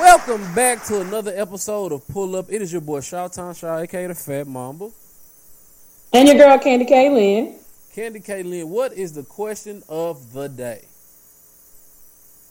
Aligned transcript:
Welcome 0.00 0.52
back 0.54 0.82
to 0.86 1.02
another 1.02 1.32
episode 1.36 1.92
of 1.92 2.06
Pull 2.08 2.34
Up. 2.34 2.46
It 2.50 2.60
is 2.60 2.72
your 2.72 2.80
boy 2.80 2.98
Shawtown 2.98 3.56
Shaw, 3.56 3.78
aka 3.78 4.08
the 4.08 4.14
Fat 4.14 4.48
Mamba. 4.48 4.90
And 6.12 6.26
your 6.26 6.36
girl 6.36 6.58
Candy 6.58 6.84
K. 6.84 7.10
Lynn. 7.10 7.56
Candy 7.94 8.18
K. 8.18 8.42
Lynn, 8.42 8.70
what 8.70 8.92
is 8.94 9.12
the 9.12 9.22
question 9.22 9.84
of 9.88 10.32
the 10.32 10.48
day? 10.48 10.84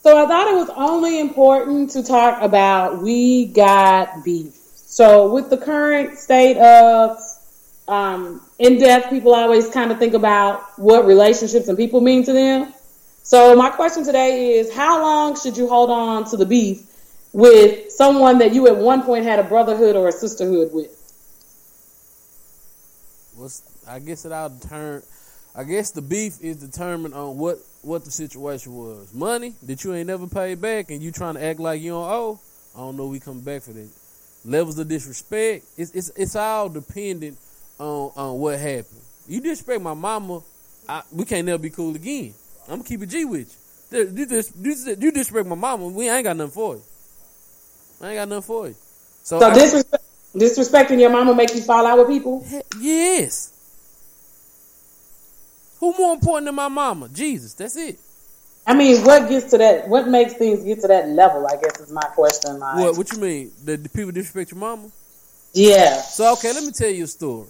So 0.02 0.16
I 0.16 0.26
thought 0.26 0.48
it 0.48 0.54
was 0.54 0.70
only 0.74 1.20
important 1.20 1.90
to 1.90 2.02
talk 2.02 2.40
about 2.40 3.02
we 3.02 3.44
got 3.44 4.24
beef. 4.24 4.54
So 4.54 5.30
with 5.30 5.50
the 5.50 5.58
current 5.58 6.18
state 6.18 6.56
of 6.56 7.18
um, 7.86 8.40
in 8.58 8.78
depth, 8.78 9.10
people 9.10 9.34
always 9.34 9.68
kind 9.68 9.92
of 9.92 9.98
think 9.98 10.14
about 10.14 10.78
what 10.78 11.04
relationships 11.04 11.68
and 11.68 11.76
people 11.76 12.00
mean 12.00 12.24
to 12.24 12.32
them. 12.32 12.72
So 13.22 13.54
my 13.54 13.68
question 13.68 14.02
today 14.02 14.52
is 14.54 14.72
how 14.72 15.02
long 15.02 15.38
should 15.38 15.58
you 15.58 15.68
hold 15.68 15.90
on 15.90 16.24
to 16.30 16.38
the 16.38 16.46
beef 16.46 16.90
with 17.34 17.90
someone 17.90 18.38
that 18.38 18.54
you 18.54 18.68
at 18.68 18.76
one 18.76 19.02
point 19.02 19.24
had 19.24 19.40
a 19.40 19.42
brotherhood 19.42 19.96
or 19.96 20.08
a 20.08 20.12
sisterhood 20.12 20.72
with? 20.72 21.00
What's 23.36 23.62
I 23.86 23.98
guess 23.98 24.24
it 24.24 24.32
all 24.32 24.50
turn 24.50 25.02
I 25.54 25.64
guess 25.64 25.90
the 25.90 26.00
beef 26.00 26.40
is 26.40 26.56
determined 26.56 27.14
on 27.14 27.36
what 27.36 27.58
what 27.82 28.04
the 28.04 28.10
situation 28.10 28.74
was. 28.74 29.12
Money 29.12 29.54
that 29.64 29.84
you 29.84 29.92
ain't 29.94 30.06
never 30.06 30.26
paid 30.26 30.60
back 30.60 30.90
and 30.90 31.02
you 31.02 31.10
trying 31.10 31.34
to 31.34 31.44
act 31.44 31.60
like 31.60 31.82
you 31.82 31.90
don't 31.90 32.10
owe. 32.10 32.40
I 32.74 32.78
don't 32.78 32.96
know 32.96 33.08
we 33.08 33.20
come 33.20 33.40
back 33.40 33.62
for 33.62 33.72
that. 33.72 33.88
Levels 34.44 34.78
of 34.78 34.88
disrespect. 34.88 35.64
It's 35.76 35.90
it's 35.90 36.10
it's 36.10 36.36
all 36.36 36.68
dependent 36.68 37.36
on 37.80 38.12
on 38.16 38.38
what 38.38 38.60
happened. 38.60 39.02
You 39.26 39.40
disrespect 39.40 39.82
my 39.82 39.94
mama, 39.94 40.40
I, 40.88 41.02
we 41.10 41.24
can't 41.24 41.46
never 41.46 41.58
be 41.58 41.70
cool 41.70 41.96
again. 41.96 42.32
I'm 42.68 42.76
gonna 42.76 42.84
keep 42.84 43.02
a 43.02 43.06
G 43.06 43.24
with 43.24 43.58
you. 43.90 44.00
You, 44.00 44.42
you 45.00 45.10
disrespect 45.10 45.46
my 45.46 45.56
mama, 45.56 45.88
we 45.88 46.08
ain't 46.08 46.24
got 46.24 46.36
nothing 46.36 46.52
for 46.52 46.76
you. 46.76 46.82
I 48.00 48.08
ain't 48.08 48.16
got 48.16 48.28
nothing 48.28 48.42
for 48.42 48.68
you. 48.68 48.74
So, 49.22 49.40
so 49.40 49.46
I, 49.46 49.54
disrespect, 49.54 50.04
disrespecting 50.34 51.00
your 51.00 51.10
mama 51.10 51.34
make 51.34 51.54
you 51.54 51.62
fall 51.62 51.86
out 51.86 51.98
with 51.98 52.08
people? 52.08 52.46
Yes. 52.78 53.52
Who 55.80 55.94
more 55.98 56.14
important 56.14 56.46
than 56.46 56.54
my 56.54 56.68
mama? 56.68 57.08
Jesus. 57.08 57.54
That's 57.54 57.76
it. 57.76 57.98
I 58.66 58.74
mean, 58.74 59.04
what 59.04 59.28
gets 59.28 59.50
to 59.50 59.58
that? 59.58 59.88
What 59.88 60.08
makes 60.08 60.34
things 60.34 60.64
get 60.64 60.80
to 60.80 60.88
that 60.88 61.08
level? 61.08 61.46
I 61.46 61.56
guess 61.56 61.80
is 61.80 61.92
my 61.92 62.02
question. 62.14 62.58
What? 62.58 62.96
What 62.96 63.12
you 63.12 63.18
mean? 63.18 63.52
The, 63.62 63.76
the 63.76 63.88
people 63.88 64.12
disrespect 64.12 64.50
your 64.50 64.60
mama? 64.60 64.90
Yeah. 65.52 66.00
So 66.00 66.32
okay, 66.32 66.52
let 66.52 66.64
me 66.64 66.72
tell 66.72 66.88
you 66.88 67.04
a 67.04 67.06
story. 67.06 67.48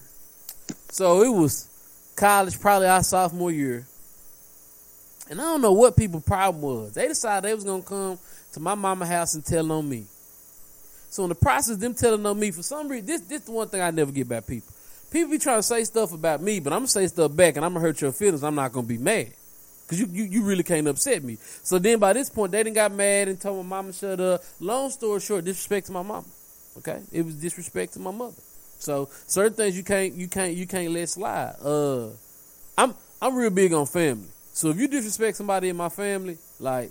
So 0.91 1.23
it 1.23 1.29
was 1.29 1.69
college, 2.17 2.61
probably 2.61 2.89
our 2.89 3.03
sophomore 3.03 3.53
year. 3.53 3.87
And 5.31 5.41
I 5.41 5.45
don't 5.45 5.63
know 5.63 5.73
what 5.73 5.97
people's 5.97 6.25
problem 6.25 6.63
was. 6.63 6.93
They 6.93 7.09
decided 7.09 7.49
they 7.49 7.55
was 7.55 7.65
gonna 7.65 7.83
come 7.83 8.19
to 8.53 8.61
my 8.61 8.75
mama 8.75 9.07
house 9.07 9.35
and 9.35 9.45
tell 9.45 9.71
on 9.73 9.89
me. 9.89 10.05
So 11.15 11.23
in 11.23 11.29
the 11.29 11.37
process 11.37 11.77
them 11.77 11.95
telling 11.95 12.27
on 12.27 12.41
me, 12.41 12.51
for 12.51 12.65
some 12.65 12.89
reason, 12.89 13.07
this 13.07 13.21
this 13.21 13.43
the 13.43 13.53
one 13.53 13.69
thing 13.69 13.81
I 13.81 13.93
never 13.93 14.11
get 14.11 14.27
about 14.27 14.49
people. 14.49 14.75
People 15.13 15.31
be 15.31 15.39
trying 15.39 15.61
to 15.61 15.63
say 15.63 15.85
stuff 15.85 16.13
about 16.13 16.43
me, 16.43 16.59
but 16.59 16.73
I'm 16.73 16.81
gonna 16.81 16.89
say 16.89 17.07
stuff 17.07 17.37
back 17.37 17.55
and 17.55 17.65
I'm 17.65 17.73
gonna 17.73 17.87
hurt 17.87 18.01
your 18.01 18.11
feelings. 18.11 18.43
I'm 18.43 18.57
not 18.57 18.73
gonna 18.73 18.85
be 18.85 18.99
mad. 18.99 19.33
Cause 19.87 20.01
you, 20.01 20.09
you, 20.11 20.25
you 20.25 20.43
really 20.43 20.65
can't 20.65 20.89
upset 20.89 21.23
me. 21.23 21.39
So 21.63 21.79
then 21.79 22.01
by 22.01 22.15
this 22.15 22.29
point, 22.31 22.51
they 22.51 22.65
didn't 22.65 22.75
got 22.75 22.91
mad 22.91 23.29
and 23.29 23.41
told 23.41 23.65
my 23.65 23.77
mama 23.77 23.93
shut 23.93 24.19
up. 24.19 24.43
Long 24.59 24.91
story 24.91 25.21
short, 25.21 25.45
disrespect 25.45 25.87
to 25.87 25.93
my 25.93 26.03
mama. 26.03 26.27
Okay, 26.79 27.01
it 27.13 27.25
was 27.25 27.37
disrespect 27.37 27.93
to 27.93 28.01
my 28.01 28.11
mother. 28.11 28.35
So 28.81 29.09
certain 29.29 29.55
things 29.55 29.77
you 29.77 29.85
can't 29.85 30.15
you 30.15 30.27
can't 30.27 30.57
you 30.57 30.67
can't 30.67 30.91
let 30.91 31.09
slide. 31.09 31.55
Uh, 31.63 32.09
I'm 32.77 32.93
I'm 33.23 33.37
real 33.37 33.51
big 33.51 33.73
on 33.73 33.87
family. 33.87 34.27
So 34.53 34.71
if 34.71 34.81
you 34.81 34.89
disrespect 34.89 35.37
somebody 35.37 35.69
in 35.69 35.77
my 35.77 35.91
family, 35.91 36.39
like 36.59 36.91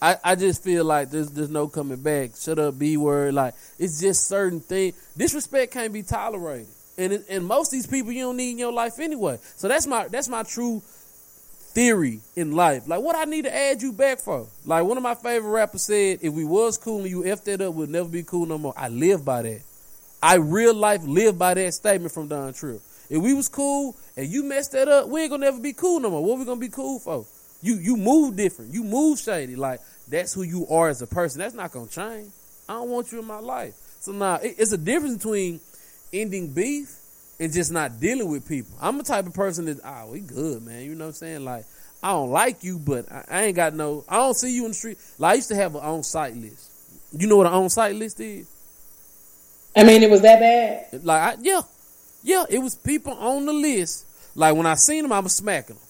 I, 0.00 0.16
I 0.22 0.34
just 0.36 0.62
feel 0.62 0.84
like 0.84 1.10
there's 1.10 1.30
there's 1.30 1.50
no 1.50 1.66
coming 1.68 2.00
back. 2.00 2.36
Shut 2.36 2.58
up, 2.58 2.78
b 2.78 2.96
word. 2.96 3.34
Like 3.34 3.54
it's 3.78 4.00
just 4.00 4.28
certain 4.28 4.60
things. 4.60 4.94
Disrespect 5.16 5.72
can't 5.72 5.92
be 5.92 6.02
tolerated, 6.02 6.68
and 6.96 7.14
it, 7.14 7.26
and 7.28 7.44
most 7.44 7.68
of 7.68 7.72
these 7.72 7.86
people 7.86 8.12
you 8.12 8.24
don't 8.24 8.36
need 8.36 8.52
in 8.52 8.58
your 8.58 8.72
life 8.72 9.00
anyway. 9.00 9.38
So 9.56 9.66
that's 9.66 9.86
my 9.86 10.06
that's 10.08 10.28
my 10.28 10.44
true 10.44 10.82
theory 11.78 12.20
in 12.36 12.52
life. 12.52 12.86
Like 12.86 13.00
what 13.00 13.16
I 13.16 13.24
need 13.24 13.42
to 13.44 13.54
add 13.54 13.82
you 13.82 13.92
back 13.92 14.20
for. 14.20 14.46
Like 14.64 14.84
one 14.84 14.96
of 14.96 15.02
my 15.02 15.14
favorite 15.14 15.50
rappers 15.50 15.82
said, 15.82 16.20
if 16.22 16.32
we 16.32 16.44
was 16.44 16.78
cool 16.78 17.00
and 17.00 17.10
you 17.10 17.22
effed 17.22 17.44
that 17.44 17.60
up, 17.60 17.74
we'll 17.74 17.88
never 17.88 18.08
be 18.08 18.22
cool 18.22 18.46
no 18.46 18.58
more. 18.58 18.74
I 18.76 18.88
live 18.88 19.24
by 19.24 19.42
that. 19.42 19.62
I 20.22 20.36
real 20.36 20.74
life 20.74 21.02
live 21.04 21.38
by 21.38 21.54
that 21.54 21.74
statement 21.74 22.12
from 22.12 22.28
Don 22.28 22.52
Tripp. 22.52 22.80
If 23.08 23.22
we 23.22 23.32
was 23.34 23.48
cool 23.48 23.96
and 24.16 24.26
you 24.28 24.42
messed 24.44 24.72
that 24.72 24.88
up, 24.88 25.08
we 25.08 25.22
ain't 25.22 25.30
gonna 25.30 25.46
never 25.46 25.60
be 25.60 25.72
cool 25.72 26.00
no 26.00 26.10
more. 26.10 26.24
What 26.24 26.38
we 26.38 26.44
gonna 26.44 26.60
be 26.60 26.68
cool 26.68 26.98
for? 26.98 27.24
You 27.62 27.76
you 27.76 27.96
move 27.96 28.36
different. 28.36 28.72
You 28.72 28.84
move 28.84 29.18
shady. 29.18 29.56
Like 29.56 29.80
that's 30.08 30.32
who 30.32 30.42
you 30.42 30.66
are 30.68 30.88
as 30.88 31.02
a 31.02 31.06
person. 31.06 31.40
That's 31.40 31.54
not 31.54 31.72
gonna 31.72 31.88
change. 31.88 32.30
I 32.68 32.74
don't 32.74 32.90
want 32.90 33.12
you 33.12 33.18
in 33.18 33.24
my 33.24 33.40
life. 33.40 33.74
So 34.00 34.12
now 34.12 34.36
it, 34.36 34.56
it's 34.58 34.72
a 34.72 34.78
difference 34.78 35.16
between 35.16 35.60
ending 36.12 36.52
beef 36.52 36.94
and 37.40 37.52
just 37.52 37.72
not 37.72 38.00
dealing 38.00 38.30
with 38.30 38.48
people. 38.48 38.76
I'm 38.80 38.98
the 38.98 39.04
type 39.04 39.26
of 39.26 39.34
person 39.34 39.64
that 39.66 39.80
ah, 39.84 40.06
we 40.06 40.20
good, 40.20 40.62
man. 40.62 40.84
You 40.84 40.94
know 40.94 41.06
what 41.06 41.08
I'm 41.08 41.14
saying? 41.14 41.44
Like 41.44 41.64
I 42.02 42.10
don't 42.10 42.30
like 42.30 42.62
you, 42.62 42.78
but 42.78 43.10
I, 43.10 43.24
I 43.28 43.42
ain't 43.44 43.56
got 43.56 43.74
no. 43.74 44.04
I 44.08 44.16
don't 44.16 44.34
see 44.34 44.54
you 44.54 44.64
in 44.64 44.70
the 44.70 44.74
street. 44.74 44.98
Like 45.18 45.32
I 45.32 45.34
used 45.36 45.48
to 45.48 45.56
have 45.56 45.74
an 45.74 45.82
on 45.82 46.02
site 46.02 46.36
list. 46.36 46.70
You 47.12 47.26
know 47.26 47.36
what 47.36 47.46
an 47.46 47.54
on 47.54 47.70
site 47.70 47.96
list 47.96 48.20
is? 48.20 48.48
I 49.76 49.84
mean, 49.84 50.02
it 50.02 50.10
was 50.10 50.22
that 50.22 50.40
bad. 50.40 51.04
Like 51.04 51.38
I, 51.38 51.40
yeah, 51.40 51.62
yeah, 52.22 52.44
it 52.48 52.58
was 52.58 52.74
people 52.74 53.12
on 53.14 53.46
the 53.46 53.52
list. 53.52 54.06
Like 54.34 54.54
when 54.54 54.66
I 54.66 54.74
seen 54.74 55.02
them, 55.02 55.12
I 55.12 55.20
was 55.20 55.34
smacking 55.34 55.76
them. 55.76 55.84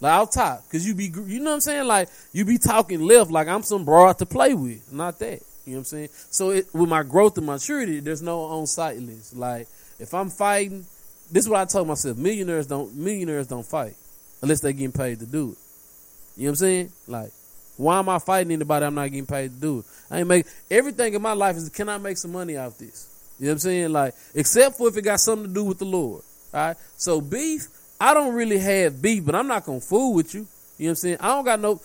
Like 0.00 0.12
out 0.12 0.32
top, 0.32 0.62
cause 0.70 0.86
you 0.86 0.94
be, 0.94 1.04
you 1.04 1.40
know 1.40 1.50
what 1.50 1.54
I'm 1.54 1.60
saying? 1.60 1.86
Like 1.86 2.08
you 2.32 2.44
be 2.44 2.58
talking 2.58 3.00
left, 3.00 3.30
like 3.30 3.48
I'm 3.48 3.62
some 3.62 3.84
broad 3.84 4.18
to 4.18 4.26
play 4.26 4.52
with, 4.52 4.92
not 4.92 5.18
that. 5.20 5.42
You 5.64 5.72
know 5.72 5.78
what 5.78 5.78
I'm 5.78 5.84
saying? 5.84 6.08
So 6.30 6.50
it, 6.50 6.66
with 6.74 6.88
my 6.88 7.02
growth 7.02 7.38
and 7.38 7.46
maturity, 7.46 8.00
there's 8.00 8.22
no 8.22 8.42
on 8.42 8.66
site 8.66 8.98
list. 8.98 9.34
Like 9.34 9.68
if 9.98 10.12
I'm 10.12 10.28
fighting, 10.28 10.84
this 11.32 11.44
is 11.44 11.48
what 11.48 11.60
I 11.60 11.64
told 11.64 11.88
myself: 11.88 12.18
millionaires 12.18 12.66
don't 12.66 12.94
millionaires 12.94 13.46
don't 13.46 13.66
fight 13.66 13.94
unless 14.42 14.60
they 14.60 14.72
getting 14.72 14.92
paid 14.92 15.18
to 15.20 15.26
do 15.26 15.52
it. 15.52 15.58
You 16.36 16.44
know 16.44 16.48
what 16.48 16.48
I'm 16.50 16.56
saying? 16.56 16.92
Like, 17.08 17.32
why 17.78 17.98
am 17.98 18.08
I 18.08 18.18
fighting 18.18 18.52
anybody 18.52 18.84
I'm 18.84 18.94
not 18.94 19.10
getting 19.10 19.26
paid 19.26 19.54
to 19.54 19.60
do 19.60 19.78
it? 19.80 19.84
I 20.10 20.18
ain't 20.18 20.28
make 20.28 20.46
everything 20.70 21.14
in 21.14 21.22
my 21.22 21.32
life 21.32 21.56
is 21.56 21.68
can 21.70 21.88
I 21.88 21.98
make 21.98 22.18
some 22.18 22.32
money 22.32 22.56
off 22.56 22.78
this? 22.78 23.08
You 23.38 23.46
know 23.46 23.50
what 23.50 23.54
I'm 23.54 23.58
saying? 23.60 23.92
Like, 23.92 24.14
except 24.34 24.76
for 24.76 24.88
if 24.88 24.96
it 24.96 25.02
got 25.02 25.20
something 25.20 25.48
to 25.48 25.54
do 25.54 25.64
with 25.64 25.78
the 25.78 25.84
Lord. 25.84 26.22
All 26.54 26.60
right. 26.60 26.76
So 26.96 27.20
beef, 27.20 27.68
I 28.00 28.14
don't 28.14 28.34
really 28.34 28.58
have 28.58 29.00
beef, 29.00 29.24
but 29.24 29.34
I'm 29.34 29.46
not 29.46 29.64
gonna 29.64 29.80
fool 29.80 30.14
with 30.14 30.34
you. 30.34 30.46
You 30.78 30.86
know 30.86 30.88
what 30.88 30.90
I'm 30.90 30.96
saying? 30.96 31.16
I 31.20 31.28
don't 31.28 31.44
got 31.44 31.60
no. 31.60 31.80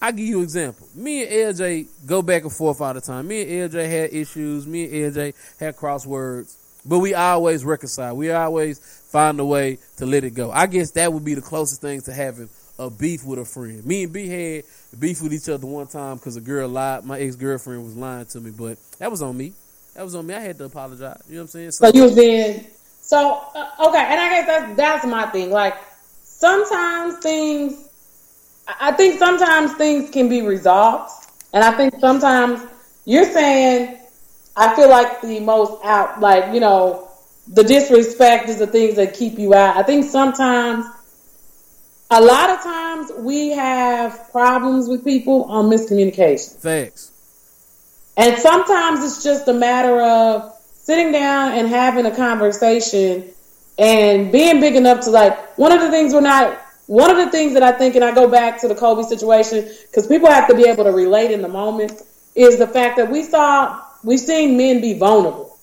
I 0.00 0.10
give 0.10 0.26
you 0.26 0.38
an 0.38 0.44
example. 0.44 0.88
Me 0.96 1.22
and 1.22 1.56
LJ 1.56 1.86
go 2.06 2.22
back 2.22 2.42
and 2.42 2.52
forth 2.52 2.80
all 2.80 2.92
the 2.92 3.00
time. 3.00 3.28
Me 3.28 3.60
and 3.60 3.70
LJ 3.70 3.88
had 3.88 4.12
issues. 4.12 4.66
Me 4.66 4.84
and 4.84 5.14
LJ 5.14 5.34
had 5.60 5.76
crosswords, 5.76 6.56
but 6.84 6.98
we 6.98 7.14
always 7.14 7.64
reconcile. 7.64 8.16
We 8.16 8.32
always 8.32 8.80
find 8.80 9.38
a 9.38 9.44
way 9.44 9.78
to 9.98 10.06
let 10.06 10.24
it 10.24 10.30
go. 10.30 10.50
I 10.50 10.66
guess 10.66 10.90
that 10.92 11.12
would 11.12 11.24
be 11.24 11.34
the 11.34 11.42
closest 11.42 11.80
thing 11.80 12.00
to 12.02 12.12
having 12.12 12.48
a 12.78 12.90
beef 12.90 13.24
with 13.24 13.38
a 13.38 13.44
friend. 13.44 13.84
Me 13.86 14.04
and 14.04 14.12
B 14.12 14.26
had 14.26 14.64
beef 14.98 15.22
with 15.22 15.32
each 15.32 15.48
other 15.48 15.66
one 15.66 15.86
time 15.86 16.16
because 16.16 16.34
a 16.36 16.40
girl 16.40 16.68
lied. 16.68 17.04
My 17.04 17.20
ex 17.20 17.36
girlfriend 17.36 17.84
was 17.84 17.96
lying 17.96 18.26
to 18.26 18.40
me, 18.40 18.50
but 18.50 18.78
that 18.98 19.10
was 19.10 19.22
on 19.22 19.36
me. 19.36 19.52
That 19.94 20.02
was 20.02 20.14
on 20.14 20.26
me. 20.26 20.34
I 20.34 20.40
had 20.40 20.58
to 20.58 20.64
apologize. 20.64 21.22
You 21.28 21.34
know 21.34 21.40
what 21.40 21.42
I'm 21.42 21.48
saying? 21.48 21.70
So, 21.72 21.90
so 21.90 21.94
you 21.94 22.02
was 22.02 22.14
being 22.16 22.66
so 23.12 23.44
uh, 23.54 23.88
okay, 23.88 23.98
and 23.98 24.18
I 24.18 24.28
guess 24.30 24.46
that's 24.46 24.74
that's 24.74 25.06
my 25.06 25.26
thing. 25.26 25.50
Like 25.50 25.76
sometimes 26.24 27.18
things, 27.18 27.90
I 28.66 28.92
think 28.92 29.18
sometimes 29.18 29.74
things 29.74 30.08
can 30.08 30.30
be 30.30 30.40
resolved, 30.40 31.12
and 31.52 31.62
I 31.62 31.72
think 31.72 32.00
sometimes 32.00 32.62
you're 33.04 33.30
saying, 33.30 33.98
I 34.56 34.74
feel 34.74 34.88
like 34.88 35.20
the 35.20 35.40
most 35.40 35.84
out, 35.84 36.20
like 36.20 36.54
you 36.54 36.60
know, 36.60 37.10
the 37.48 37.62
disrespect 37.62 38.48
is 38.48 38.60
the 38.60 38.66
things 38.66 38.96
that 38.96 39.12
keep 39.12 39.38
you 39.38 39.52
out. 39.52 39.76
I 39.76 39.82
think 39.82 40.06
sometimes, 40.06 40.86
a 42.10 42.20
lot 42.22 42.48
of 42.48 42.62
times, 42.62 43.12
we 43.18 43.50
have 43.50 44.30
problems 44.32 44.88
with 44.88 45.04
people 45.04 45.44
on 45.44 45.68
miscommunication. 45.68 46.52
Thanks. 46.52 47.12
And 48.16 48.38
sometimes 48.38 49.04
it's 49.04 49.22
just 49.22 49.48
a 49.48 49.52
matter 49.52 50.00
of 50.00 50.51
sitting 50.82 51.12
down 51.12 51.52
and 51.52 51.68
having 51.68 52.06
a 52.06 52.14
conversation 52.14 53.28
and 53.78 54.32
being 54.32 54.60
big 54.60 54.76
enough 54.76 55.04
to 55.04 55.10
like 55.10 55.58
one 55.58 55.72
of 55.72 55.80
the 55.80 55.90
things 55.90 56.12
we're 56.12 56.20
not 56.20 56.58
one 56.86 57.10
of 57.10 57.16
the 57.16 57.30
things 57.30 57.54
that 57.54 57.62
I 57.62 57.72
think 57.72 57.94
and 57.94 58.04
I 58.04 58.14
go 58.14 58.28
back 58.28 58.60
to 58.60 58.68
the 58.68 58.74
Kobe 58.74 59.02
situation 59.02 59.70
because 59.86 60.06
people 60.06 60.28
have 60.28 60.48
to 60.48 60.54
be 60.54 60.68
able 60.68 60.84
to 60.84 60.90
relate 60.90 61.30
in 61.30 61.40
the 61.40 61.48
moment 61.48 62.02
is 62.34 62.58
the 62.58 62.66
fact 62.66 62.96
that 62.96 63.10
we 63.10 63.22
saw 63.22 63.80
we've 64.02 64.20
seen 64.20 64.56
men 64.56 64.80
be 64.80 64.98
vulnerable, 64.98 65.56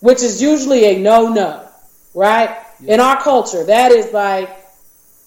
which 0.00 0.22
is 0.22 0.40
usually 0.40 0.84
a 0.84 0.98
no 0.98 1.28
no, 1.28 1.68
right? 2.14 2.56
Yeah. 2.80 2.94
In 2.94 3.00
our 3.00 3.20
culture, 3.20 3.64
that 3.64 3.92
is 3.92 4.12
like 4.12 4.48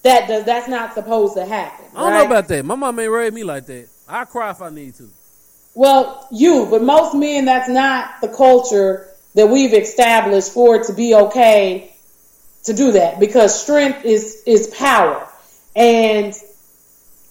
that 0.03 0.27
does 0.27 0.45
that's 0.45 0.67
not 0.67 0.93
supposed 0.93 1.35
to 1.35 1.45
happen. 1.45 1.85
I 1.93 1.99
don't 1.99 2.11
right? 2.11 2.19
know 2.19 2.25
about 2.25 2.47
that. 2.47 2.65
My 2.65 2.75
mom 2.75 2.99
ain't 2.99 3.11
raised 3.11 3.33
me 3.33 3.43
like 3.43 3.65
that. 3.67 3.87
I 4.07 4.25
cry 4.25 4.51
if 4.51 4.61
I 4.61 4.69
need 4.69 4.95
to. 4.95 5.09
Well, 5.75 6.27
you, 6.31 6.67
but 6.69 6.83
most 6.83 7.15
men, 7.15 7.45
that's 7.45 7.69
not 7.69 8.21
the 8.21 8.27
culture 8.27 9.09
that 9.35 9.49
we've 9.49 9.73
established 9.73 10.51
for 10.53 10.75
it 10.75 10.87
to 10.87 10.93
be 10.93 11.15
okay 11.15 11.93
to 12.65 12.73
do 12.73 12.91
that 12.93 13.19
because 13.19 13.59
strength 13.59 14.05
is 14.05 14.43
is 14.45 14.67
power, 14.67 15.27
and 15.75 16.33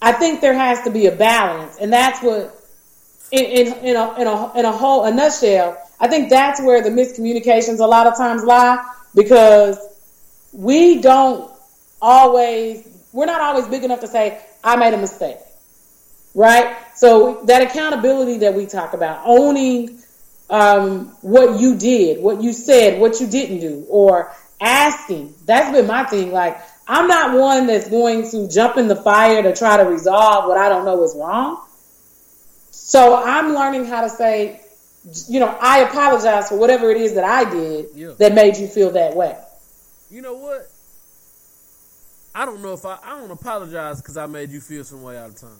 I 0.01 0.11
think 0.11 0.41
there 0.41 0.53
has 0.53 0.83
to 0.83 0.91
be 0.91 1.05
a 1.07 1.15
balance, 1.15 1.77
and 1.79 1.91
that's 1.91 2.21
what 2.21 2.53
in, 3.33 3.45
in, 3.45 3.73
in, 3.85 3.95
a, 3.95 4.21
in, 4.21 4.27
a, 4.27 4.59
in 4.59 4.65
a 4.65 4.71
whole, 4.71 5.05
a 5.05 5.11
nutshell, 5.11 5.75
I 5.99 6.07
think 6.07 6.29
that's 6.29 6.61
where 6.61 6.83
the 6.83 6.89
miscommunications 6.89 7.79
a 7.79 7.85
lot 7.85 8.05
of 8.05 8.15
times 8.15 8.43
lie 8.43 8.83
because 9.15 9.79
we 10.53 11.01
don't 11.01 11.51
always, 11.99 12.87
we're 13.11 13.25
not 13.25 13.41
always 13.41 13.67
big 13.67 13.83
enough 13.83 14.01
to 14.01 14.07
say, 14.07 14.39
I 14.63 14.75
made 14.75 14.93
a 14.93 14.99
mistake. 14.99 15.37
Right? 16.35 16.75
So 16.95 17.43
that 17.45 17.61
accountability 17.61 18.39
that 18.39 18.53
we 18.53 18.65
talk 18.65 18.93
about, 18.93 19.21
owning 19.25 19.99
um, 20.49 21.15
what 21.21 21.59
you 21.59 21.77
did, 21.77 22.21
what 22.21 22.41
you 22.41 22.53
said, 22.53 22.99
what 22.99 23.19
you 23.19 23.27
didn't 23.27 23.59
do, 23.59 23.85
or 23.89 24.31
asking. 24.59 25.33
That's 25.45 25.71
been 25.71 25.87
my 25.87 26.05
thing. 26.05 26.31
Like, 26.31 26.57
I'm 26.87 27.07
not 27.07 27.37
one 27.37 27.67
that's 27.67 27.89
going 27.89 28.29
to 28.31 28.47
jump 28.49 28.77
in 28.77 28.87
the 28.87 28.95
fire 28.95 29.41
to 29.43 29.55
try 29.55 29.77
to 29.77 29.83
resolve 29.83 30.47
what 30.47 30.57
I 30.57 30.69
don't 30.69 30.85
know 30.85 31.03
is 31.03 31.15
wrong. 31.15 31.63
So 32.71 33.15
I'm 33.15 33.53
learning 33.53 33.85
how 33.85 34.01
to 34.01 34.09
say, 34.09 34.61
you 35.27 35.39
know, 35.39 35.47
I 35.47 35.79
apologize 35.79 36.49
for 36.49 36.57
whatever 36.57 36.91
it 36.91 36.97
is 36.97 37.15
that 37.15 37.23
I 37.23 37.49
did 37.49 37.87
yeah. 37.95 38.13
that 38.19 38.33
made 38.33 38.57
you 38.57 38.67
feel 38.67 38.91
that 38.91 39.15
way. 39.15 39.37
You 40.09 40.21
know 40.21 40.35
what? 40.35 40.69
I 42.35 42.45
don't 42.45 42.61
know 42.61 42.73
if 42.73 42.85
I 42.85 42.97
I 43.03 43.19
don't 43.19 43.31
apologize 43.31 44.01
because 44.01 44.17
I 44.17 44.25
made 44.25 44.49
you 44.49 44.59
feel 44.59 44.83
some 44.83 45.03
way 45.03 45.17
out 45.17 45.29
of 45.29 45.35
time. 45.35 45.59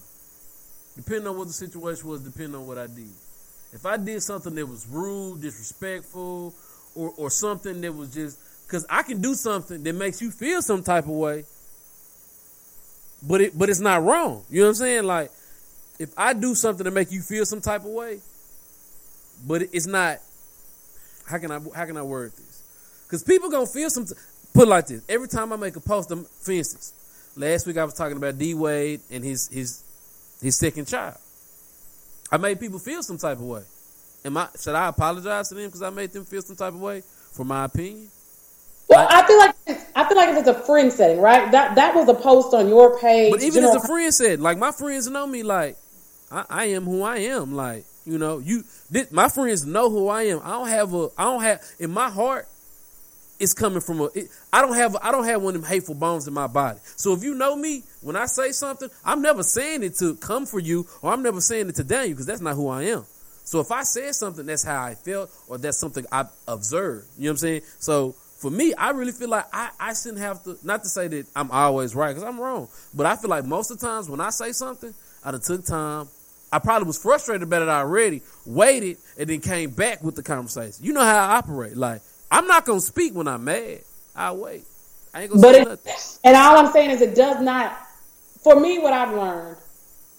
Depending 0.96 1.28
on 1.28 1.38
what 1.38 1.48
the 1.48 1.54
situation 1.54 2.08
was, 2.08 2.22
depending 2.22 2.56
on 2.56 2.68
what 2.68 2.78
I 2.78 2.88
did. 2.88 3.10
If 3.74 3.86
I 3.86 3.98
did 3.98 4.22
something 4.22 4.54
that 4.56 4.66
was 4.68 4.86
rude, 4.88 5.42
disrespectful, 5.42 6.54
or 6.96 7.14
or 7.18 7.30
something 7.30 7.82
that 7.82 7.94
was 7.94 8.14
just 8.14 8.40
because 8.68 8.86
I 8.90 9.04
can 9.04 9.22
do 9.22 9.34
something 9.34 9.84
that 9.84 9.94
makes 9.94 10.22
you 10.22 10.32
feel 10.32 10.62
some 10.62 10.84
type 10.84 11.06
of 11.06 11.12
way, 11.12 11.46
but 13.28 13.42
it 13.42 13.58
but 13.58 13.70
it's 13.70 13.80
not 13.80 14.04
wrong. 14.04 14.44
You 14.50 14.62
know 14.62 14.68
what 14.68 14.70
I'm 14.70 14.76
saying? 14.76 15.04
Like 15.06 15.32
if 16.00 16.14
I 16.18 16.34
do 16.34 16.56
something 16.56 16.84
to 16.84 16.92
make 16.92 17.12
you 17.12 17.22
feel 17.22 17.46
some 17.46 17.62
type 17.62 17.82
of 17.82 17.92
way, 17.92 18.20
but 19.48 19.64
it's 19.72 19.88
not. 19.88 20.20
How 21.26 21.38
can 21.38 21.52
I 21.52 21.60
how 21.76 21.86
can 21.86 21.98
I 21.98 22.04
word 22.04 22.32
this? 22.34 22.64
Because 23.06 23.24
people 23.24 23.50
gonna 23.50 23.66
feel 23.66 23.90
some. 23.90 24.06
Put 24.54 24.68
like 24.68 24.88
this: 24.88 25.04
every 25.10 25.28
time 25.28 25.52
I 25.54 25.56
make 25.56 25.76
a 25.76 25.80
post, 25.80 26.10
for 26.10 26.52
instance, 26.52 26.94
last 27.36 27.66
week 27.66 27.78
I 27.78 27.84
was 27.84 27.94
talking 27.94 28.18
about 28.18 28.38
D 28.38 28.54
Wade 28.54 29.02
and 29.10 29.24
his 29.24 29.48
his 29.48 29.84
his 30.44 30.58
second 30.58 30.88
child. 30.88 31.18
I 32.32 32.38
made 32.38 32.60
people 32.60 32.80
feel 32.80 33.02
some 33.02 33.18
type 33.18 33.38
of 33.38 33.44
way. 33.44 33.64
Am 34.26 34.38
I 34.38 34.48
should 34.60 34.76
I 34.76 34.90
apologize 34.90 35.50
to 35.50 35.56
them 35.56 35.66
because 35.66 35.82
I 35.82 35.90
made 35.90 36.12
them 36.12 36.26
feel 36.26 36.42
some 36.42 36.56
type 36.56 36.74
of 36.74 36.82
way 36.82 37.02
for 37.32 37.44
my 37.44 37.66
opinion? 37.66 38.10
Well, 38.90 39.08
I 39.10 39.26
feel 39.26 39.38
like 39.38 39.56
I 39.96 40.08
feel 40.08 40.18
like 40.18 40.30
if 40.30 40.38
it's 40.38 40.48
a 40.48 40.54
friend 40.66 40.92
setting, 40.92 41.20
right? 41.20 41.52
That 41.52 41.76
that 41.76 41.96
was 41.96 42.08
a 42.10 42.14
post 42.14 42.54
on 42.54 42.68
your 42.68 43.00
page. 43.00 43.32
But 43.32 43.42
even 43.42 43.64
as 43.64 43.76
a 43.76 43.88
friend 43.88 44.14
said, 44.14 44.40
like 44.40 44.58
my 44.58 44.72
friends 44.72 45.10
know 45.10 45.26
me, 45.26 45.44
like 45.44 45.78
I, 46.32 46.46
I 46.50 46.66
am 46.66 46.84
who 46.84 47.04
I 47.04 47.18
am. 47.18 47.56
Like 47.56 47.86
you 48.06 48.18
know, 48.18 48.40
you 48.40 48.64
this, 48.92 49.12
my 49.12 49.30
friends 49.30 49.66
know 49.66 49.90
who 49.90 50.08
I 50.10 50.24
am. 50.24 50.42
I 50.44 50.52
don't 50.52 50.68
have 50.68 50.94
a 50.94 51.10
I 51.18 51.24
don't 51.24 51.42
have 51.42 51.62
in 51.80 51.92
my 51.92 52.10
heart. 52.10 52.48
It's 53.40 53.54
coming 53.54 53.82
from 53.82 54.00
a. 54.02 54.06
It, 54.14 54.30
I 54.52 54.62
don't 54.62 54.76
have 54.76 54.96
I 55.02 55.12
don't 55.12 55.26
have 55.26 55.42
one 55.42 55.56
of 55.56 55.62
them 55.62 55.70
hateful 55.70 55.96
bones 55.96 56.28
in 56.28 56.34
my 56.34 56.48
body. 56.48 56.80
So 56.96 57.14
if 57.14 57.24
you 57.24 57.34
know 57.34 57.56
me, 57.56 57.84
when 58.02 58.16
I 58.16 58.26
say 58.26 58.52
something, 58.52 58.90
I'm 59.04 59.22
never 59.22 59.44
saying 59.44 59.84
it 59.84 59.96
to 59.96 60.16
come 60.16 60.46
for 60.46 60.60
you, 60.60 60.88
or 61.02 61.12
I'm 61.12 61.24
never 61.24 61.42
saying 61.42 61.70
it 61.70 61.76
to 61.76 61.84
damn 61.84 62.08
you, 62.08 62.14
because 62.14 62.26
that's 62.26 62.42
not 62.42 62.56
who 62.56 62.70
I 62.70 62.84
am. 62.84 63.06
So 63.44 63.60
if 63.60 63.72
I 63.72 63.84
said 63.84 64.16
something, 64.16 64.46
that's 64.46 64.64
how 64.64 64.82
I 64.82 64.96
felt, 64.96 65.30
or 65.48 65.58
that's 65.58 65.78
something 65.78 66.06
I 66.12 66.26
observed. 66.48 67.08
You 67.18 67.24
know 67.24 67.30
what 67.30 67.32
I'm 67.32 67.38
saying? 67.38 67.62
So 67.80 68.12
for 68.12 68.50
me, 68.52 68.74
I 68.74 68.92
really 68.92 69.12
feel 69.12 69.30
like 69.30 69.46
I, 69.52 69.70
I 69.80 69.94
shouldn't 69.94 70.20
have 70.20 70.44
to, 70.44 70.58
not 70.64 70.84
to 70.84 70.90
say 70.90 71.08
that 71.08 71.28
I'm 71.36 71.52
always 71.52 71.96
right, 71.96 72.10
because 72.10 72.24
I'm 72.24 72.40
wrong, 72.40 72.70
but 72.94 73.06
I 73.06 73.16
feel 73.16 73.30
like 73.30 73.46
most 73.46 73.72
of 73.72 73.80
the 73.80 73.88
times 73.88 74.10
when 74.10 74.22
I 74.22 74.30
say 74.30 74.52
something, 74.52 74.94
I 75.24 75.32
done 75.32 75.42
took 75.42 75.66
time, 75.66 76.08
I 76.52 76.60
probably 76.60 76.86
was 76.86 77.02
frustrated 77.02 77.42
about 77.44 77.64
it 77.64 77.70
already, 77.70 78.22
waited, 78.46 78.98
and 79.18 79.30
then 79.30 79.42
came 79.42 79.72
back 79.72 80.04
with 80.04 80.16
the 80.16 80.24
conversation. 80.24 80.86
You 80.86 80.94
know 80.94 81.04
how 81.04 81.28
I 81.28 81.36
operate. 81.38 81.76
Like, 81.76 82.02
I'm 82.34 82.48
not 82.48 82.66
gonna 82.66 82.82
speak 82.82 83.14
when 83.14 83.28
I'm 83.28 83.44
mad. 83.44 83.82
I 84.16 84.32
wait. 84.32 84.66
I 85.14 85.22
ain't 85.22 85.32
gonna 85.32 85.42
but 85.42 85.56
say 85.56 85.62
it, 85.62 85.68
nothing. 85.68 85.94
And 86.24 86.36
all 86.36 86.58
I'm 86.58 86.72
saying 86.72 86.92
is 86.92 87.02
it 87.02 87.16
does 87.16 87.40
not 87.42 87.78
for 88.44 88.60
me 88.60 88.80
what 88.80 88.92
I've 88.94 89.16
learned, 89.16 89.58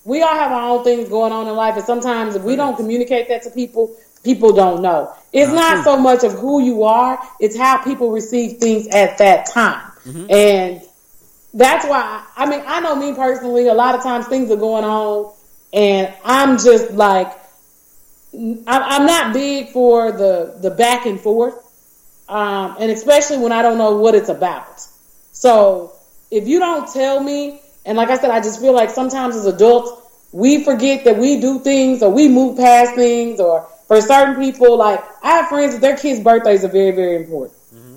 we 0.04 0.22
all 0.22 0.34
have 0.34 0.52
our 0.52 0.70
own 0.70 0.84
things 0.84 1.08
going 1.08 1.32
on 1.32 1.46
in 1.46 1.54
life, 1.54 1.76
and 1.76 1.84
sometimes 1.84 2.34
if 2.34 2.42
we 2.42 2.56
don't 2.56 2.76
communicate 2.76 3.28
that 3.28 3.42
to 3.42 3.50
people, 3.50 3.94
people 4.22 4.52
don't 4.52 4.80
know. 4.82 5.14
It's 5.32 5.52
not 5.52 5.84
so 5.84 5.96
much 5.96 6.24
of 6.24 6.32
who 6.32 6.62
you 6.62 6.84
are, 6.84 7.18
it's 7.40 7.56
how 7.56 7.82
people 7.82 8.10
receive 8.10 8.58
things 8.58 8.86
at 8.88 9.18
that 9.18 9.46
time. 9.46 9.90
Mm-hmm. 10.04 10.30
And 10.30 10.82
that's 11.52 11.86
why 11.86 12.26
I 12.36 12.46
mean 12.48 12.62
I 12.66 12.80
know 12.80 12.96
me 12.96 13.14
personally, 13.14 13.68
a 13.68 13.74
lot 13.74 13.94
of 13.94 14.02
times 14.02 14.26
things 14.26 14.50
are 14.50 14.56
going 14.56 14.84
on 14.84 15.32
and 15.72 16.14
I'm 16.24 16.58
just 16.58 16.92
like, 16.92 17.32
I'm 18.32 19.06
not 19.06 19.32
big 19.34 19.70
for 19.70 20.12
the 20.12 20.56
the 20.60 20.70
back 20.70 21.06
and 21.06 21.20
forth, 21.20 21.63
um, 22.28 22.76
and 22.78 22.90
especially 22.90 23.38
when 23.38 23.52
I 23.52 23.62
don't 23.62 23.78
know 23.78 23.96
what 23.96 24.14
it's 24.14 24.28
about. 24.28 24.80
So 25.32 25.92
if 26.30 26.48
you 26.48 26.58
don't 26.58 26.90
tell 26.92 27.20
me, 27.20 27.60
and 27.84 27.96
like 27.96 28.10
I 28.10 28.16
said, 28.16 28.30
I 28.30 28.40
just 28.40 28.60
feel 28.60 28.72
like 28.72 28.90
sometimes 28.90 29.36
as 29.36 29.46
adults 29.46 30.02
we 30.34 30.64
forget 30.64 31.04
that 31.04 31.16
we 31.16 31.40
do 31.40 31.60
things 31.60 32.02
or 32.02 32.10
we 32.10 32.28
move 32.28 32.56
past 32.56 32.96
things, 32.96 33.38
or 33.38 33.68
for 33.86 34.00
certain 34.00 34.34
people, 34.34 34.76
like 34.76 35.00
I 35.22 35.36
have 35.36 35.48
friends 35.48 35.74
that 35.74 35.80
their 35.80 35.96
kids' 35.96 36.20
birthdays 36.20 36.64
are 36.64 36.68
very 36.68 36.90
very 36.90 37.16
important. 37.16 37.56
Mm-hmm. 37.72 37.96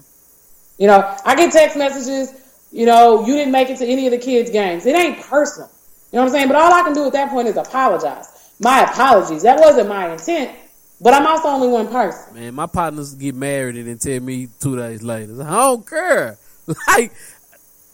You 0.77 0.88
know, 0.88 1.18
I 1.25 1.35
get 1.35 1.51
text 1.51 1.75
messages. 1.75 2.31
You 2.71 2.85
know, 2.85 3.25
you 3.25 3.33
didn't 3.33 3.51
make 3.51 3.71
it 3.71 3.77
to 3.80 3.88
any 3.88 4.06
of 4.06 4.12
the 4.12 4.19
kids' 4.19 4.51
games. 4.51 4.85
It 4.85 4.95
ain't 4.95 5.21
personal. 5.21 5.71
You 6.12 6.18
know 6.18 6.23
what 6.23 6.27
I'm 6.27 6.33
saying? 6.33 6.47
But 6.47 6.57
all 6.57 6.71
I 6.71 6.83
can 6.83 6.94
do 6.94 7.07
at 7.07 7.13
that 7.13 7.31
point 7.31 7.47
is 7.47 7.57
apologize. 7.57 8.27
My 8.59 8.83
apologies. 8.83 9.41
That 9.41 9.59
wasn't 9.59 9.89
my 9.89 10.12
intent. 10.12 10.56
But 10.99 11.13
I'm 11.13 11.27
also 11.27 11.47
only 11.49 11.67
one 11.67 11.88
person. 11.88 12.33
Man, 12.33 12.55
my 12.55 12.65
partners 12.65 13.13
get 13.13 13.35
married 13.35 13.75
and 13.75 13.88
then 13.88 13.97
tell 13.99 14.19
me 14.19 14.47
two 14.59 14.75
days 14.75 15.03
later. 15.03 15.41
I 15.44 15.51
don't 15.51 15.88
care. 15.88 16.38
Like 16.85 17.13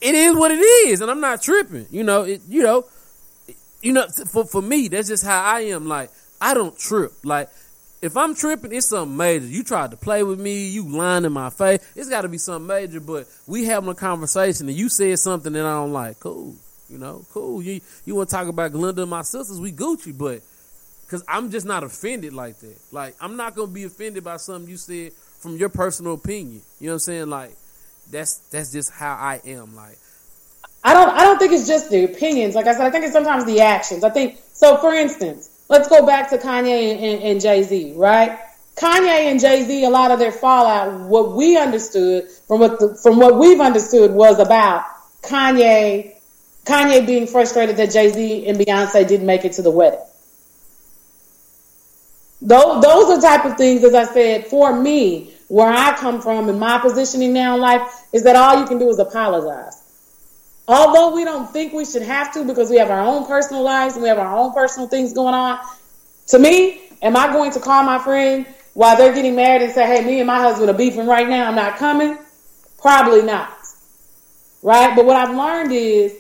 it 0.02 0.16
is 0.16 0.36
what 0.36 0.50
it 0.52 0.60
is, 0.60 1.00
and 1.00 1.12
I'm 1.12 1.22
not 1.22 1.44
tripping. 1.44 1.86
You 1.92 2.04
know, 2.04 2.24
it, 2.24 2.42
you 2.50 2.64
know, 2.64 2.86
you 3.84 3.94
know. 3.94 4.08
For 4.32 4.46
for 4.46 4.64
me, 4.64 4.88
that's 4.88 5.08
just 5.08 5.24
how 5.24 5.44
I 5.44 5.62
am. 5.62 5.88
Like 5.88 6.10
I 6.42 6.56
don't 6.56 6.78
trip. 6.78 7.14
Like 7.24 7.50
if 8.02 8.18
I'm 8.18 8.36
tripping, 8.36 8.74
it's 8.74 8.88
something 8.88 9.16
major. 9.16 9.46
You 9.46 9.64
tried 9.64 9.92
to 9.92 9.98
play 9.98 10.24
with 10.24 10.40
me, 10.40 10.68
you 10.68 10.90
lying 10.90 11.24
in 11.24 11.32
my 11.32 11.50
face. 11.50 11.80
It's 11.96 12.10
got 12.10 12.24
to 12.24 12.30
be 12.30 12.38
something 12.38 12.68
major. 12.68 13.00
But 13.00 13.28
we 13.48 13.64
having 13.64 13.90
a 13.90 13.96
conversation, 13.96 14.68
and 14.68 14.78
you 14.78 14.90
said 14.90 15.18
something 15.20 15.54
that 15.54 15.66
I 15.66 15.74
don't 15.74 15.94
like. 15.94 16.20
Cool. 16.20 16.56
You 16.90 16.98
know, 16.98 17.26
cool. 17.32 17.62
You 17.62 17.80
you 18.06 18.16
want 18.16 18.30
to 18.30 18.36
talk 18.36 18.48
about 18.48 18.74
Glenda 18.74 19.04
and 19.04 19.10
my 19.10 19.22
sisters? 19.22 19.60
We 19.60 19.72
Gucci, 19.72 20.18
but 20.18 20.42
because 21.06 21.24
I'm 21.28 21.52
just 21.52 21.66
not 21.66 21.84
offended 21.84 22.34
like 22.34 22.60
that. 22.60 22.78
Like 22.92 23.16
I'm 23.22 23.38
not 23.38 23.56
gonna 23.56 23.72
be 23.72 23.84
offended 23.84 24.24
by 24.24 24.38
something 24.38 24.70
you 24.70 24.78
said 24.78 25.14
from 25.14 25.58
your 25.58 25.70
personal 25.70 26.14
opinion. 26.14 26.62
You 26.80 26.88
know 26.88 26.94
what 26.94 26.96
I'm 26.96 27.00
saying? 27.00 27.30
Like 27.30 27.56
that's 28.12 28.38
that's 28.52 28.72
just 28.72 28.92
how 28.92 29.14
I 29.14 29.42
am. 29.46 29.76
Like 29.76 29.98
I 30.84 30.94
don't 30.94 31.10
I 31.10 31.24
don't 31.24 31.38
think 31.38 31.54
it's 31.54 31.68
just 31.68 31.90
the 31.90 32.06
opinions. 32.06 32.56
Like 32.56 32.68
I 32.68 32.74
said, 32.74 32.86
I 32.86 32.90
think 32.90 33.06
it's 33.06 33.14
sometimes 33.14 33.46
the 33.46 33.62
actions. 33.62 34.04
I 34.04 34.10
think 34.10 34.40
so. 34.54 34.78
For 34.78 34.94
instance, 34.94 35.50
let's 35.70 35.88
go 35.88 36.06
back 36.06 36.30
to 36.32 36.38
Kanye 36.38 36.94
and, 36.94 37.00
and, 37.00 37.24
and 37.24 37.42
Jay 37.42 37.64
Z, 37.64 37.94
right? 37.96 38.40
Kanye 38.76 39.32
and 39.32 39.40
Jay 39.40 39.64
Z, 39.64 39.84
a 39.84 39.90
lot 39.90 40.12
of 40.12 40.18
their 40.18 40.32
fallout, 40.32 41.08
what 41.08 41.34
we 41.34 41.58
understood 41.58 42.28
from 42.48 42.60
what 42.60 42.80
the, 42.80 42.96
from 42.96 43.18
what 43.20 43.38
we've 43.38 43.60
understood 43.62 44.12
was 44.12 44.40
about 44.40 44.86
Kanye 45.22 46.14
Kanye 46.66 47.06
being 47.06 47.28
frustrated 47.28 47.78
that 47.78 47.92
Jay 47.92 48.10
Z 48.10 48.48
and 48.48 48.58
Beyonce 48.58 49.08
didn't 49.08 49.26
make 49.26 49.46
it 49.46 49.54
to 49.54 49.62
the 49.62 49.72
wedding. 49.72 50.00
Those, 52.44 52.84
those 52.84 53.10
are 53.10 53.16
the 53.16 53.22
type 53.26 53.46
of 53.46 53.56
things, 53.56 53.86
as 53.86 53.94
I 53.94 54.04
said, 54.04 54.48
for 54.48 54.78
me, 54.78 55.34
where 55.48 55.72
I 55.72 55.96
come 55.96 56.22
from 56.22 56.50
and 56.50 56.60
my 56.60 56.78
positioning 56.78 57.32
now 57.32 57.56
in 57.56 57.62
life 57.62 57.82
is 58.12 58.24
that 58.24 58.36
all 58.36 58.60
you 58.60 58.66
can 58.66 58.80
do 58.80 58.90
is 58.90 59.00
apologize. 59.00 59.82
Although 60.68 61.16
we 61.16 61.24
don't 61.24 61.50
think 61.50 61.72
we 61.72 61.86
should 61.86 62.02
have 62.02 62.34
to 62.34 62.44
because 62.44 62.70
we 62.70 62.78
have 62.78 62.90
our 62.90 63.00
own 63.00 63.26
personal 63.26 63.64
lives 63.64 63.96
and 63.96 64.04
we 64.04 64.10
have 64.10 64.20
our 64.20 64.36
own 64.36 64.54
personal 64.54 64.90
things 64.90 65.14
going 65.14 65.34
on. 65.34 65.60
To 66.28 66.40
me, 66.40 66.82
am 67.02 67.16
I 67.16 67.32
going 67.32 67.52
to 67.52 67.62
call 67.62 67.84
my 67.84 68.00
friend 68.00 68.46
while 68.74 68.98
they're 68.98 69.14
getting 69.14 69.36
married 69.36 69.62
and 69.62 69.72
say, 69.72 69.86
hey, 69.86 70.06
me 70.06 70.20
and 70.20 70.28
my 70.28 70.40
husband 70.40 70.70
are 70.70 70.78
beefing 70.78 71.08
right 71.08 71.28
now, 71.28 71.48
I'm 71.48 71.56
not 71.56 71.78
coming? 71.78 72.18
Probably 72.78 73.22
not. 73.22 73.58
Right? 74.62 74.94
But 74.96 75.06
what 75.06 75.16
I've 75.16 75.36
learned 75.36 75.72
is 75.72 76.14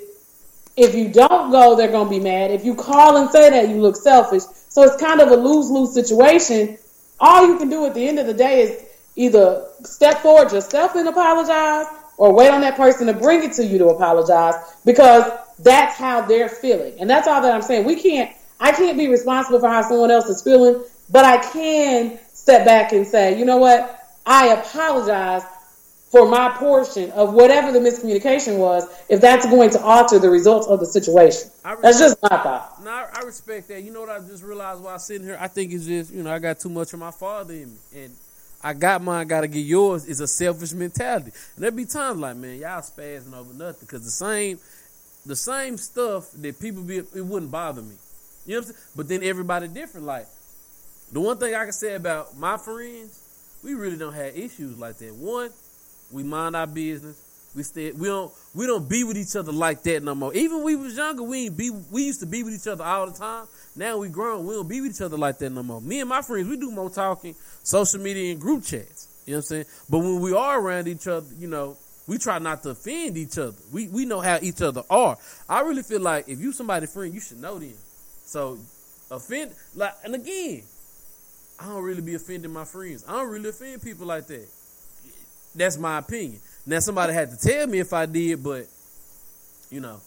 if 0.75 0.95
you 0.95 1.09
don't 1.09 1.51
go, 1.51 1.75
they're 1.75 1.91
going 1.91 2.07
to 2.07 2.09
be 2.09 2.19
mad. 2.19 2.51
If 2.51 2.65
you 2.65 2.75
call 2.75 3.17
and 3.17 3.29
say 3.29 3.49
that, 3.49 3.69
you 3.69 3.75
look 3.75 3.95
selfish. 3.95 4.43
So 4.69 4.83
it's 4.83 5.01
kind 5.01 5.21
of 5.21 5.29
a 5.29 5.35
lose 5.35 5.69
lose 5.69 5.93
situation. 5.93 6.77
All 7.19 7.47
you 7.47 7.57
can 7.57 7.69
do 7.69 7.85
at 7.85 7.93
the 7.93 8.07
end 8.07 8.19
of 8.19 8.25
the 8.25 8.33
day 8.33 8.61
is 8.61 8.85
either 9.15 9.67
step 9.83 10.19
forward 10.19 10.51
yourself 10.51 10.95
and 10.95 11.07
apologize 11.07 11.85
or 12.17 12.33
wait 12.33 12.49
on 12.49 12.61
that 12.61 12.75
person 12.75 13.07
to 13.07 13.13
bring 13.13 13.43
it 13.43 13.53
to 13.53 13.65
you 13.65 13.77
to 13.77 13.87
apologize 13.87 14.55
because 14.85 15.31
that's 15.59 15.95
how 15.97 16.21
they're 16.21 16.49
feeling. 16.49 16.99
And 16.99 17.09
that's 17.09 17.27
all 17.27 17.41
that 17.41 17.53
I'm 17.53 17.61
saying. 17.61 17.85
We 17.85 17.95
can't, 17.95 18.35
I 18.59 18.71
can't 18.71 18.97
be 18.97 19.07
responsible 19.07 19.59
for 19.59 19.67
how 19.67 19.83
someone 19.83 20.11
else 20.11 20.25
is 20.25 20.41
feeling, 20.41 20.83
but 21.11 21.25
I 21.25 21.37
can 21.51 22.19
step 22.33 22.65
back 22.65 22.93
and 22.93 23.05
say, 23.05 23.37
you 23.37 23.45
know 23.45 23.57
what? 23.57 23.99
I 24.25 24.47
apologize 24.47 25.43
for 26.13 26.29
my 26.29 26.47
portion 26.59 27.09
of 27.13 27.33
whatever 27.33 27.71
the 27.71 27.79
miscommunication 27.79 28.59
was, 28.59 28.87
if 29.09 29.19
that's 29.19 29.47
going 29.47 29.71
to 29.71 29.81
alter 29.81 30.19
the 30.19 30.29
results 30.29 30.67
of 30.67 30.79
the 30.79 30.85
situation. 30.85 31.49
That's 31.81 31.97
just 31.97 32.21
my 32.21 32.29
thought. 32.29 32.83
No, 32.83 32.91
I, 32.91 33.07
I 33.15 33.21
respect 33.23 33.67
that. 33.69 33.81
You 33.81 33.91
know 33.91 34.01
what 34.01 34.11
I 34.11 34.19
just 34.19 34.43
realized 34.43 34.83
while 34.83 34.99
sitting 34.99 35.25
here? 35.25 35.39
I 35.41 35.47
think 35.47 35.73
it's 35.73 35.87
just, 35.87 36.13
you 36.13 36.21
know, 36.21 36.31
I 36.31 36.37
got 36.37 36.59
too 36.59 36.69
much 36.69 36.93
of 36.93 36.99
my 36.99 37.09
father 37.09 37.55
in 37.55 37.73
me. 37.73 37.79
And 37.95 38.15
I 38.61 38.73
got 38.75 39.01
mine, 39.01 39.25
gotta 39.25 39.47
get 39.47 39.61
yours 39.61 40.05
is 40.05 40.19
a 40.19 40.27
selfish 40.27 40.73
mentality. 40.73 41.31
And 41.55 41.63
there 41.63 41.71
be 41.71 41.85
times 41.85 42.19
like, 42.19 42.35
man, 42.35 42.59
y'all 42.59 42.81
spazzing 42.81 43.33
over 43.35 43.51
nothing. 43.51 43.79
Because 43.81 44.05
the 44.05 44.11
same 44.11 44.59
the 45.25 45.35
same 45.35 45.77
stuff 45.77 46.29
that 46.33 46.59
people 46.59 46.83
be 46.83 46.97
it 46.97 47.25
wouldn't 47.25 47.51
bother 47.51 47.81
me. 47.81 47.95
You 48.45 48.53
know 48.53 48.59
what 48.59 48.67
I'm 48.67 48.73
saying? 48.73 48.85
But 48.95 49.07
then 49.07 49.23
everybody 49.23 49.67
different. 49.67 50.05
Like 50.05 50.27
the 51.11 51.21
one 51.21 51.39
thing 51.39 51.55
I 51.55 51.63
can 51.63 51.71
say 51.71 51.95
about 51.95 52.37
my 52.37 52.57
friends, 52.57 53.19
we 53.63 53.73
really 53.73 53.97
don't 53.97 54.13
have 54.13 54.37
issues 54.37 54.77
like 54.77 54.97
that. 54.99 55.15
One, 55.15 55.49
we 56.13 56.23
mind 56.23 56.55
our 56.55 56.67
business. 56.67 57.19
We 57.55 57.63
stay. 57.63 57.91
We 57.91 58.07
don't. 58.07 58.31
We 58.55 58.65
don't 58.67 58.87
be 58.87 59.03
with 59.03 59.17
each 59.17 59.35
other 59.35 59.51
like 59.51 59.83
that 59.83 60.03
no 60.03 60.15
more. 60.15 60.33
Even 60.33 60.63
we 60.63 60.75
was 60.75 60.95
younger, 60.95 61.23
we 61.23 61.45
ain't 61.45 61.57
be. 61.57 61.69
We 61.69 62.05
used 62.05 62.19
to 62.21 62.25
be 62.25 62.43
with 62.43 62.53
each 62.53 62.67
other 62.67 62.83
all 62.83 63.07
the 63.07 63.17
time. 63.17 63.47
Now 63.75 63.97
we 63.97 64.09
grown. 64.09 64.45
We 64.45 64.55
don't 64.55 64.67
be 64.67 64.81
with 64.81 64.95
each 64.95 65.01
other 65.01 65.17
like 65.17 65.37
that 65.39 65.49
no 65.51 65.61
more. 65.61 65.81
Me 65.81 65.99
and 65.99 66.09
my 66.09 66.21
friends, 66.21 66.47
we 66.47 66.57
do 66.57 66.71
more 66.71 66.89
talking, 66.89 67.35
social 67.63 67.99
media, 67.99 68.31
and 68.31 68.41
group 68.41 68.63
chats. 68.63 69.07
You 69.25 69.33
know 69.33 69.37
what 69.37 69.39
I'm 69.39 69.47
saying? 69.47 69.65
But 69.89 69.99
when 69.99 70.19
we 70.19 70.33
are 70.33 70.59
around 70.59 70.87
each 70.87 71.07
other, 71.07 71.27
you 71.37 71.47
know, 71.47 71.77
we 72.07 72.17
try 72.17 72.39
not 72.39 72.63
to 72.63 72.71
offend 72.71 73.17
each 73.17 73.37
other. 73.37 73.57
We 73.71 73.87
we 73.87 74.05
know 74.05 74.19
how 74.19 74.39
each 74.41 74.61
other 74.61 74.83
are. 74.89 75.17
I 75.47 75.61
really 75.61 75.83
feel 75.83 76.01
like 76.01 76.27
if 76.27 76.39
you 76.39 76.51
somebody 76.53 76.87
friend, 76.87 77.13
you 77.13 77.21
should 77.21 77.41
know 77.41 77.59
them. 77.59 77.73
So 78.25 78.57
offend 79.11 79.51
like 79.75 79.93
and 80.03 80.15
again, 80.15 80.63
I 81.59 81.67
don't 81.67 81.83
really 81.83 82.01
be 82.01 82.15
offending 82.15 82.51
my 82.51 82.65
friends. 82.65 83.05
I 83.07 83.13
don't 83.13 83.29
really 83.29 83.49
offend 83.49 83.81
people 83.81 84.07
like 84.07 84.27
that. 84.27 84.47
That's 85.55 85.77
my 85.77 85.99
opinion. 85.99 86.39
Now 86.65 86.79
somebody 86.79 87.13
had 87.13 87.31
to 87.31 87.37
tell 87.37 87.67
me 87.67 87.79
if 87.79 87.93
I 87.93 88.05
did, 88.05 88.43
but 88.43 88.67
you 89.69 89.81
know, 89.81 89.99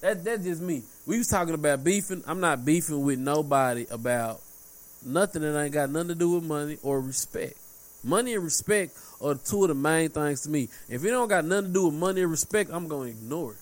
that 0.00 0.24
that's 0.24 0.44
just 0.44 0.60
me. 0.60 0.82
We 1.06 1.18
was 1.18 1.28
talking 1.28 1.54
about 1.54 1.82
beefing. 1.82 2.22
I'm 2.26 2.40
not 2.40 2.64
beefing 2.64 3.02
with 3.02 3.18
nobody 3.18 3.86
about 3.90 4.40
nothing 5.04 5.42
that 5.42 5.58
ain't 5.58 5.72
got 5.72 5.90
nothing 5.90 6.08
to 6.08 6.14
do 6.14 6.32
with 6.32 6.44
money 6.44 6.78
or 6.82 7.00
respect. 7.00 7.54
Money 8.04 8.34
and 8.34 8.44
respect 8.44 8.96
are 9.20 9.34
two 9.34 9.62
of 9.62 9.68
the 9.68 9.74
main 9.74 10.10
things 10.10 10.42
to 10.42 10.50
me. 10.50 10.68
If 10.88 11.04
it 11.04 11.10
don't 11.10 11.28
got 11.28 11.44
nothing 11.44 11.66
to 11.66 11.72
do 11.72 11.86
with 11.86 11.94
money 11.94 12.22
and 12.22 12.30
respect, 12.30 12.70
I'm 12.72 12.88
gonna 12.88 13.10
ignore 13.10 13.52
it. 13.52 13.58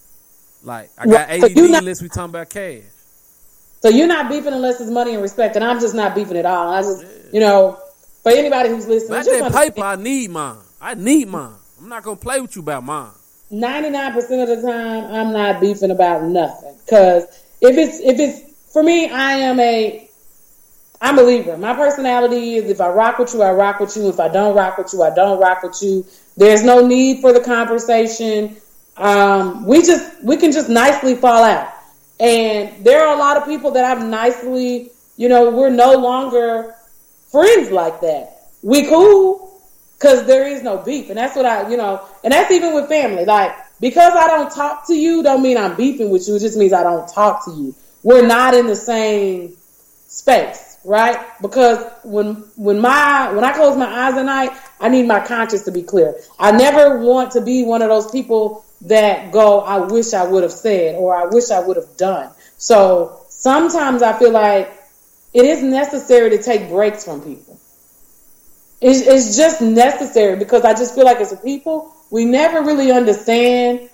Like 0.62 0.90
I 0.98 1.06
got 1.06 1.30
ADD 1.30 1.56
so 1.56 1.66
not, 1.66 1.82
unless 1.82 2.02
we 2.02 2.08
talking 2.08 2.30
about 2.30 2.50
cash. 2.50 2.82
So 3.80 3.88
you're 3.88 4.06
not 4.06 4.28
beefing 4.28 4.52
unless 4.52 4.80
it's 4.80 4.90
money 4.90 5.14
and 5.14 5.22
respect, 5.22 5.56
and 5.56 5.64
I'm 5.64 5.80
just 5.80 5.94
not 5.94 6.14
beefing 6.14 6.36
at 6.36 6.46
all. 6.46 6.72
I 6.72 6.82
just, 6.82 7.02
yeah. 7.02 7.08
you 7.32 7.40
know, 7.40 7.78
for 8.22 8.32
anybody 8.32 8.68
who's 8.68 8.86
listening, 8.86 9.22
that 9.22 9.52
paper, 9.52 9.82
I 9.82 9.96
need 9.96 10.30
mine. 10.30 10.58
I 10.80 10.94
need 10.94 11.28
mine. 11.28 11.56
I'm 11.80 11.88
not 11.88 12.02
gonna 12.02 12.16
play 12.16 12.40
with 12.40 12.56
you 12.56 12.62
about 12.62 12.84
mine. 12.84 13.10
Ninety 13.50 13.90
nine 13.90 14.12
percent 14.12 14.48
of 14.48 14.48
the 14.48 14.66
time, 14.66 15.04
I'm 15.12 15.32
not 15.32 15.60
beefing 15.60 15.90
about 15.90 16.22
nothing. 16.24 16.74
Cause 16.88 17.24
if 17.60 17.76
it's 17.76 18.00
if 18.00 18.18
it's 18.18 18.72
for 18.72 18.82
me, 18.82 19.10
I 19.10 19.32
am 19.32 19.60
a 19.60 20.08
I'm 21.00 21.18
a 21.18 21.22
believer. 21.22 21.56
My 21.56 21.74
personality 21.74 22.56
is 22.56 22.70
if 22.70 22.80
I 22.80 22.88
rock 22.88 23.18
with 23.18 23.34
you, 23.34 23.42
I 23.42 23.52
rock 23.52 23.80
with 23.80 23.96
you. 23.96 24.08
If 24.08 24.20
I 24.20 24.28
don't 24.28 24.54
rock 24.54 24.78
with 24.78 24.92
you, 24.92 25.02
I 25.02 25.14
don't 25.14 25.40
rock 25.40 25.62
with 25.62 25.82
you. 25.82 26.06
There's 26.36 26.62
no 26.62 26.86
need 26.86 27.20
for 27.20 27.32
the 27.32 27.40
conversation. 27.40 28.56
Um, 28.96 29.66
we 29.66 29.82
just 29.82 30.22
we 30.22 30.36
can 30.36 30.52
just 30.52 30.68
nicely 30.68 31.14
fall 31.14 31.42
out. 31.42 31.72
And 32.18 32.84
there 32.84 33.06
are 33.06 33.14
a 33.14 33.18
lot 33.18 33.38
of 33.38 33.46
people 33.46 33.70
that 33.72 33.84
I've 33.84 34.06
nicely, 34.06 34.90
you 35.16 35.28
know, 35.28 35.50
we're 35.50 35.70
no 35.70 35.94
longer 35.94 36.74
friends 37.30 37.70
like 37.70 38.02
that. 38.02 38.50
We 38.62 38.86
cool, 38.86 39.49
because 40.00 40.26
there 40.26 40.48
is 40.48 40.62
no 40.62 40.78
beef. 40.78 41.10
And 41.10 41.18
that's 41.18 41.36
what 41.36 41.44
I, 41.44 41.68
you 41.68 41.76
know, 41.76 42.00
and 42.24 42.32
that's 42.32 42.50
even 42.50 42.74
with 42.74 42.88
family. 42.88 43.26
Like, 43.26 43.54
because 43.80 44.14
I 44.14 44.28
don't 44.28 44.50
talk 44.50 44.86
to 44.86 44.94
you, 44.94 45.22
don't 45.22 45.42
mean 45.42 45.58
I'm 45.58 45.76
beefing 45.76 46.08
with 46.08 46.26
you. 46.26 46.36
It 46.36 46.40
just 46.40 46.56
means 46.56 46.72
I 46.72 46.82
don't 46.82 47.06
talk 47.06 47.44
to 47.44 47.50
you. 47.50 47.74
We're 48.02 48.26
not 48.26 48.54
in 48.54 48.66
the 48.66 48.76
same 48.76 49.56
space, 50.06 50.78
right? 50.84 51.18
Because 51.42 51.84
when 52.02 52.36
when 52.56 52.80
my 52.80 53.30
when 53.32 53.44
I 53.44 53.52
close 53.52 53.76
my 53.76 53.86
eyes 53.86 54.14
at 54.14 54.24
night, 54.24 54.52
I 54.80 54.88
need 54.88 55.06
my 55.06 55.20
conscience 55.20 55.64
to 55.64 55.70
be 55.70 55.82
clear. 55.82 56.14
I 56.38 56.52
never 56.52 56.98
want 57.00 57.32
to 57.32 57.42
be 57.42 57.64
one 57.64 57.82
of 57.82 57.88
those 57.88 58.10
people 58.10 58.64
that 58.82 59.30
go, 59.32 59.60
I 59.60 59.80
wish 59.80 60.14
I 60.14 60.26
would 60.26 60.42
have 60.42 60.52
said 60.52 60.96
or 60.96 61.14
I 61.14 61.26
wish 61.26 61.50
I 61.50 61.60
would 61.60 61.76
have 61.76 61.98
done. 61.98 62.30
So 62.56 63.26
sometimes 63.28 64.02
I 64.02 64.18
feel 64.18 64.30
like 64.32 64.72
it 65.34 65.44
is 65.44 65.62
necessary 65.62 66.30
to 66.30 66.42
take 66.42 66.70
breaks 66.70 67.04
from 67.04 67.20
people. 67.20 67.49
It's, 68.80 69.00
it's 69.06 69.36
just 69.36 69.60
necessary 69.60 70.36
because 70.36 70.64
I 70.64 70.72
just 70.72 70.94
feel 70.94 71.04
like 71.04 71.18
as 71.18 71.32
a 71.32 71.36
people, 71.36 71.94
we 72.10 72.24
never 72.24 72.62
really 72.62 72.90
understand 72.90 73.90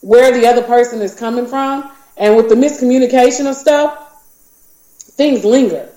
where 0.00 0.32
the 0.32 0.46
other 0.46 0.62
person 0.62 1.02
is 1.02 1.14
coming 1.14 1.46
from. 1.46 1.90
And 2.16 2.36
with 2.36 2.48
the 2.48 2.54
miscommunication 2.54 3.48
of 3.48 3.56
stuff, 3.56 4.10
things 4.98 5.44
linger. 5.44 5.88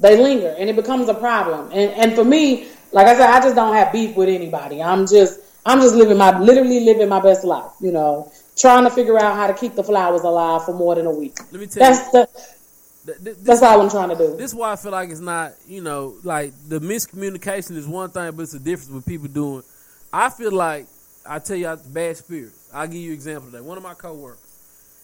They 0.00 0.20
linger 0.20 0.54
and 0.58 0.70
it 0.70 0.76
becomes 0.76 1.08
a 1.08 1.14
problem. 1.14 1.70
And 1.72 1.90
and 1.92 2.14
for 2.14 2.24
me, 2.24 2.68
like 2.92 3.06
I 3.06 3.14
said, 3.14 3.30
I 3.30 3.40
just 3.40 3.56
don't 3.56 3.74
have 3.74 3.92
beef 3.92 4.14
with 4.16 4.28
anybody. 4.28 4.82
I'm 4.82 5.06
just 5.06 5.40
I'm 5.66 5.80
just 5.80 5.94
living 5.94 6.16
my 6.16 6.38
literally 6.38 6.80
living 6.80 7.08
my 7.08 7.20
best 7.20 7.44
life, 7.44 7.72
you 7.80 7.92
know, 7.92 8.30
trying 8.56 8.84
to 8.84 8.90
figure 8.90 9.18
out 9.18 9.34
how 9.36 9.46
to 9.48 9.54
keep 9.54 9.74
the 9.74 9.82
flowers 9.82 10.22
alive 10.22 10.64
for 10.64 10.74
more 10.74 10.94
than 10.94 11.06
a 11.06 11.10
week. 11.10 11.38
Let 11.50 11.60
me 11.60 11.66
tell 11.66 11.80
That's 11.80 12.06
you. 12.06 12.12
The, 12.12 12.28
That's 13.20 13.62
all 13.62 13.80
I'm 13.80 13.90
trying 13.90 14.10
to 14.10 14.16
do. 14.16 14.36
This 14.36 14.50
is 14.50 14.54
why 14.54 14.72
I 14.72 14.76
feel 14.76 14.92
like 14.92 15.10
it's 15.10 15.20
not, 15.20 15.52
you 15.66 15.80
know, 15.80 16.16
like 16.22 16.52
the 16.68 16.80
miscommunication 16.80 17.76
is 17.76 17.86
one 17.86 18.10
thing, 18.10 18.32
but 18.32 18.42
it's 18.42 18.54
a 18.54 18.58
difference 18.58 18.90
with 18.90 19.06
people 19.06 19.28
doing. 19.28 19.62
I 20.12 20.30
feel 20.30 20.52
like 20.52 20.86
I 21.26 21.38
tell 21.38 21.56
you, 21.56 21.76
bad 21.92 22.16
spirits. 22.16 22.70
I'll 22.72 22.86
give 22.86 22.96
you 22.96 23.08
an 23.08 23.14
example 23.14 23.50
today. 23.50 23.60
One 23.60 23.76
of 23.76 23.82
my 23.82 23.94
coworkers, 23.94 24.40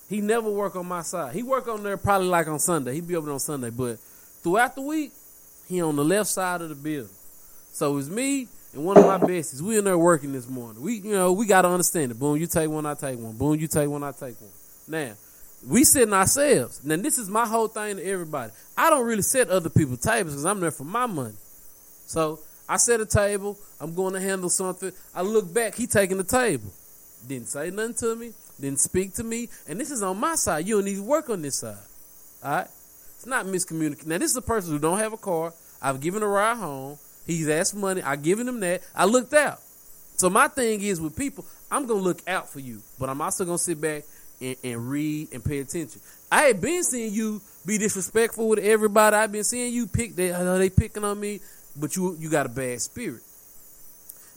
he 0.09 0.21
never 0.21 0.51
work 0.51 0.77
on 0.77 0.87
my 0.87 1.03
side. 1.03 1.35
He 1.35 1.43
work 1.43 1.69
on 1.69 1.83
there 1.83 1.97
probably 1.97 2.29
like 2.29 2.47
on 2.47 2.59
Sunday. 2.59 2.95
He 2.95 3.01
be 3.01 3.17
over 3.17 3.31
on 3.31 3.39
Sunday, 3.39 3.71
but 3.71 3.99
throughout 4.43 4.75
the 4.75 4.83
week, 4.83 5.13
he 5.69 5.81
on 5.81 5.97
the 5.97 6.05
left 6.05 6.29
side 6.29 6.61
of 6.61 6.69
the 6.69 6.75
building. 6.75 7.11
So 7.73 7.97
it's 7.99 8.09
me 8.09 8.49
and 8.73 8.85
one 8.85 8.99
of 8.99 9.07
my 9.07 9.19
besties. 9.19 9.61
We 9.61 9.79
in 9.79 9.85
there 9.85 9.99
working 9.99 10.33
this 10.33 10.49
morning. 10.49 10.83
We, 10.83 10.95
you 10.97 11.13
know, 11.13 11.33
we 11.33 11.47
gotta 11.47 11.69
understand 11.69 12.13
it. 12.13 12.19
Boom, 12.19 12.37
you 12.37 12.47
take 12.47 12.69
one, 12.69 12.87
I 12.87 12.95
take 12.95 13.19
one. 13.19 13.37
Boom, 13.37 13.59
you 13.59 13.67
take 13.67 13.89
one, 13.89 14.03
I 14.03 14.13
take 14.13 14.41
one. 14.41 14.51
Now, 14.87 15.15
we 15.67 15.85
sitting 15.85 16.15
ourselves. 16.15 16.85
Now 16.85 16.97
this 16.97 17.19
is 17.19 17.29
my 17.29 17.47
whole 17.47 17.69
thing 17.69 17.97
to 17.97 18.05
everybody. 18.05 18.53
I 18.77 18.91
don't 18.91 19.07
really 19.07 19.23
set 19.23 19.49
other 19.51 19.71
people's 19.71 20.01
tables 20.01 20.35
because 20.35 20.45
I'm 20.45 20.61
there 20.61 20.71
for 20.71 20.85
my 20.85 21.07
money. 21.07 21.35
So 22.07 22.41
I 22.69 22.77
set 22.77 23.01
a 23.01 23.07
table. 23.07 23.59
I'm 23.81 23.95
going 23.95 24.15
to 24.15 24.21
handle 24.21 24.49
something. 24.49 24.93
I 25.15 25.23
look 25.23 25.53
back. 25.53 25.75
He 25.75 25.87
taking 25.87 26.17
the 26.17 26.25
table. 26.25 26.71
Didn't 27.27 27.49
say 27.49 27.71
nothing 27.71 27.95
to 27.95 28.17
me. 28.17 28.33
Didn't 28.61 28.81
speak 28.81 29.15
to 29.15 29.25
me. 29.25 29.49
And 29.69 29.81
this 29.81 29.91
is 29.91 30.03
on 30.03 30.19
my 30.19 30.35
side. 30.35 30.67
You 30.67 30.77
don't 30.77 30.85
need 30.85 30.97
to 30.97 31.03
work 31.03 31.31
on 31.31 31.43
this 31.43 31.57
side. 31.57 31.77
All 32.43 32.53
right. 32.53 32.69
It's 33.17 33.27
not 33.27 33.47
miscommunication. 33.47 34.07
Now 34.07 34.19
this 34.19 34.31
is 34.31 34.37
a 34.37 34.43
person 34.43 34.73
who 34.73 34.79
don't 34.79 34.99
have 34.99 35.13
a 35.13 35.19
car. 35.19 35.53
I've 35.81 36.01
given 36.01 36.23
a 36.23 36.29
ride 36.29 36.57
home. 36.57 36.99
He's 37.27 37.49
asked 37.49 37.75
money. 37.75 38.03
I 38.03 38.17
given 38.17 38.47
him 38.47 38.61
that. 38.61 38.83
I 38.95 39.07
looked 39.07 39.35
out. 39.35 39.61
So 40.17 40.31
my 40.31 40.49
thing 40.49 40.81
is 40.83 41.01
with 41.01 41.17
people, 41.17 41.45
I'm 41.71 41.87
gonna 41.87 42.01
look 42.01 42.23
out 42.29 42.49
for 42.49 42.61
you, 42.61 42.81
but 43.01 43.09
I'm 43.09 43.21
also 43.21 43.45
gonna 43.45 43.59
sit 43.59 43.81
back 43.81 44.05
and, 44.45 44.57
and 44.63 44.91
read 44.91 45.33
and 45.33 45.45
pay 45.45 45.61
attention. 45.61 46.01
I 46.31 46.49
ain't 46.49 46.61
been 46.61 46.83
seeing 46.85 47.13
you 47.13 47.41
be 47.67 47.79
disrespectful 47.79 48.49
with 48.49 48.59
everybody. 48.59 49.17
I've 49.17 49.33
been 49.33 49.45
seeing 49.45 49.73
you 49.73 49.87
pick. 49.87 50.15
They, 50.15 50.33
I 50.33 50.43
they 50.59 50.71
picking 50.71 51.05
on 51.05 51.19
me, 51.19 51.41
but 51.77 51.97
you 51.97 52.17
you 52.19 52.31
got 52.31 52.47
a 52.47 52.51
bad 52.51 52.81
spirit. 52.81 53.23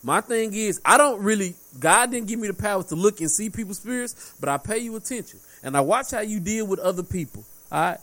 My 0.04 0.22
thing 0.22 0.54
is, 0.54 0.80
I 0.86 0.98
don't 0.98 1.22
really. 1.22 1.56
God 1.80 2.12
didn't 2.12 2.28
give 2.28 2.40
me 2.40 2.48
the 2.48 2.54
power 2.54 2.84
to 2.84 2.96
look 2.96 3.20
and 3.20 3.30
see 3.30 3.50
people's 3.50 3.80
spirits, 3.80 4.36
but 4.40 4.48
I 4.48 4.58
pay 4.58 4.78
you 4.78 4.96
attention 4.96 5.40
and 5.64 5.76
I 5.76 5.82
watch 5.82 6.12
how 6.12 6.22
you 6.22 6.40
deal 6.40 6.66
with 6.66 6.80
other 6.80 7.04
people. 7.04 7.44
All 7.72 7.82
right. 7.82 8.00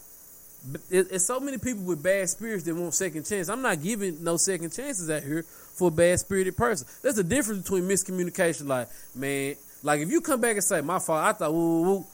It's 0.91 1.27
so 1.27 1.41
many 1.41 1.59
people 1.59 1.85
with 1.85 2.03
bad 2.03 2.29
spirits 2.31 2.65
that 2.65 2.75
want 2.75 2.95
second 2.95 3.27
chance. 3.27 3.51
I'm 3.51 3.61
not 3.61 3.83
giving 3.83 4.25
no 4.25 4.39
second 4.39 4.73
chances 4.73 5.11
out 5.11 5.23
here 5.23 5.43
for 5.43 5.89
a 5.89 5.91
bad 5.91 6.19
spirited 6.21 6.57
person. 6.57 6.87
There's 7.03 7.19
a 7.19 7.25
difference 7.25 7.63
between 7.63 7.85
miscommunication. 7.85 8.67
Like, 8.67 8.89
man, 9.15 9.57
like 9.85 10.01
if 10.01 10.11
you 10.11 10.21
come 10.23 10.41
back 10.41 10.55
and 10.55 10.65
say, 10.65 10.81
"My 10.81 10.99
fault," 10.99 11.23
I 11.23 11.33
thought, 11.33 11.53
woo, 11.53 11.83
woo, 11.83 11.91
woo, 11.91 12.07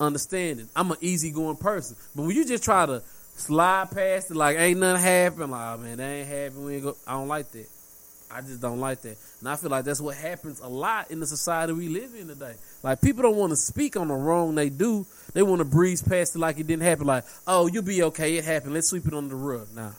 understanding. 0.00 0.68
I'm 0.74 0.90
an 0.90 0.98
easygoing 1.00 1.56
person, 1.56 1.96
but 2.14 2.22
when 2.24 2.36
you 2.36 2.44
just 2.44 2.64
try 2.64 2.84
to 2.84 3.00
slide 3.36 3.92
past 3.92 4.30
it, 4.30 4.36
like 4.36 4.58
ain't 4.58 4.80
nothing 4.80 5.02
happen, 5.02 5.50
like 5.52 5.78
oh, 5.78 5.80
man, 5.80 5.96
that 5.98 6.04
ain't 6.04 6.28
happen. 6.28 6.64
We 6.64 6.74
ain't 6.74 6.82
go. 6.82 6.96
I 7.06 7.12
don't 7.12 7.28
like 7.28 7.50
that. 7.52 7.68
I 8.28 8.40
just 8.40 8.60
don't 8.60 8.80
like 8.80 9.02
that, 9.02 9.16
and 9.38 9.48
I 9.48 9.54
feel 9.54 9.70
like 9.70 9.84
that's 9.84 10.00
what 10.00 10.16
happens 10.16 10.60
a 10.60 10.68
lot 10.68 11.10
in 11.10 11.20
the 11.20 11.26
society 11.26 11.72
we 11.72 11.88
live 11.88 12.12
in 12.18 12.26
today. 12.26 12.54
Like 12.82 13.00
people 13.00 13.22
don't 13.22 13.36
want 13.36 13.50
to 13.50 13.56
speak 13.56 13.96
on 13.96 14.08
the 14.08 14.14
wrong 14.14 14.56
they 14.56 14.68
do. 14.68 15.06
They 15.32 15.42
want 15.42 15.60
to 15.60 15.64
breeze 15.64 16.02
past 16.02 16.34
it 16.34 16.40
like 16.40 16.58
it 16.58 16.66
didn't 16.66 16.82
happen. 16.82 17.06
Like, 17.06 17.24
oh, 17.46 17.68
you'll 17.68 17.84
be 17.84 18.02
okay. 18.04 18.36
It 18.36 18.44
happened. 18.44 18.74
Let's 18.74 18.88
sweep 18.88 19.06
it 19.06 19.14
under 19.14 19.30
the 19.30 19.36
rug. 19.36 19.68
Nah. 19.74 19.92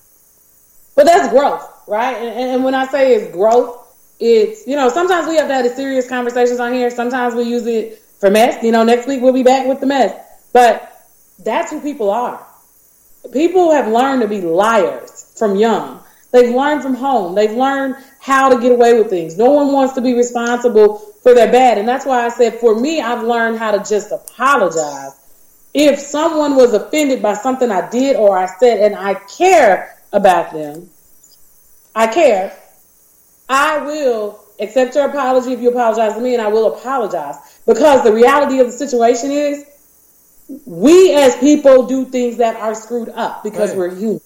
But 0.95 1.05
that's 1.05 1.29
growth, 1.29 1.83
right? 1.87 2.15
And, 2.17 2.51
and 2.51 2.63
when 2.63 2.75
I 2.75 2.85
say 2.87 3.15
it's 3.15 3.33
growth, 3.33 3.82
it's 4.19 4.67
you 4.67 4.75
know 4.75 4.89
sometimes 4.89 5.27
we 5.27 5.35
have 5.35 5.47
to 5.47 5.53
have 5.53 5.71
serious 5.75 6.07
conversations 6.07 6.59
on 6.59 6.73
here. 6.73 6.89
Sometimes 6.89 7.35
we 7.35 7.43
use 7.43 7.65
it 7.67 7.99
for 8.19 8.29
mess. 8.29 8.63
You 8.63 8.71
know, 8.71 8.83
next 8.83 9.07
week 9.07 9.21
we'll 9.21 9.33
be 9.33 9.43
back 9.43 9.67
with 9.67 9.79
the 9.79 9.85
mess. 9.85 10.15
But 10.53 10.89
that's 11.39 11.71
who 11.71 11.81
people 11.81 12.09
are. 12.09 12.45
People 13.31 13.71
have 13.71 13.87
learned 13.87 14.21
to 14.21 14.27
be 14.27 14.41
liars 14.41 15.33
from 15.37 15.55
young. 15.55 16.03
They've 16.31 16.53
learned 16.53 16.81
from 16.81 16.95
home. 16.95 17.35
They've 17.35 17.51
learned 17.51 17.95
how 18.19 18.49
to 18.49 18.59
get 18.59 18.71
away 18.71 18.97
with 18.97 19.09
things. 19.09 19.37
No 19.37 19.51
one 19.51 19.71
wants 19.71 19.93
to 19.93 20.01
be 20.01 20.15
responsible 20.15 20.97
for 21.21 21.33
their 21.33 21.51
bad. 21.51 21.77
And 21.77 21.87
that's 21.87 22.05
why 22.05 22.25
I 22.25 22.29
said, 22.29 22.55
for 22.55 22.77
me, 22.79 23.01
I've 23.01 23.23
learned 23.23 23.59
how 23.59 23.71
to 23.71 23.77
just 23.77 24.11
apologize. 24.11 25.11
If 25.73 25.99
someone 25.99 26.55
was 26.55 26.73
offended 26.73 27.21
by 27.21 27.33
something 27.35 27.69
I 27.71 27.89
did 27.89 28.15
or 28.15 28.37
I 28.37 28.45
said 28.45 28.79
and 28.79 28.95
I 28.95 29.15
care 29.15 29.97
about 30.11 30.53
them, 30.53 30.89
I 31.95 32.07
care, 32.07 32.57
I 33.53 33.77
will 33.85 34.39
accept 34.59 34.95
your 34.95 35.07
apology 35.09 35.53
if 35.53 35.61
you 35.61 35.69
apologize 35.69 36.15
to 36.15 36.21
me 36.21 36.33
and 36.33 36.41
I 36.41 36.47
will 36.47 36.73
apologize. 36.75 37.35
Because 37.67 38.03
the 38.03 38.11
reality 38.11 38.59
of 38.59 38.67
the 38.67 38.73
situation 38.73 39.29
is, 39.29 39.63
we 40.65 41.13
as 41.13 41.35
people 41.37 41.85
do 41.85 42.05
things 42.05 42.37
that 42.37 42.55
are 42.55 42.73
screwed 42.73 43.09
up 43.09 43.43
because 43.43 43.69
Right. 43.69 43.77
we're 43.77 43.95
human. 43.95 44.21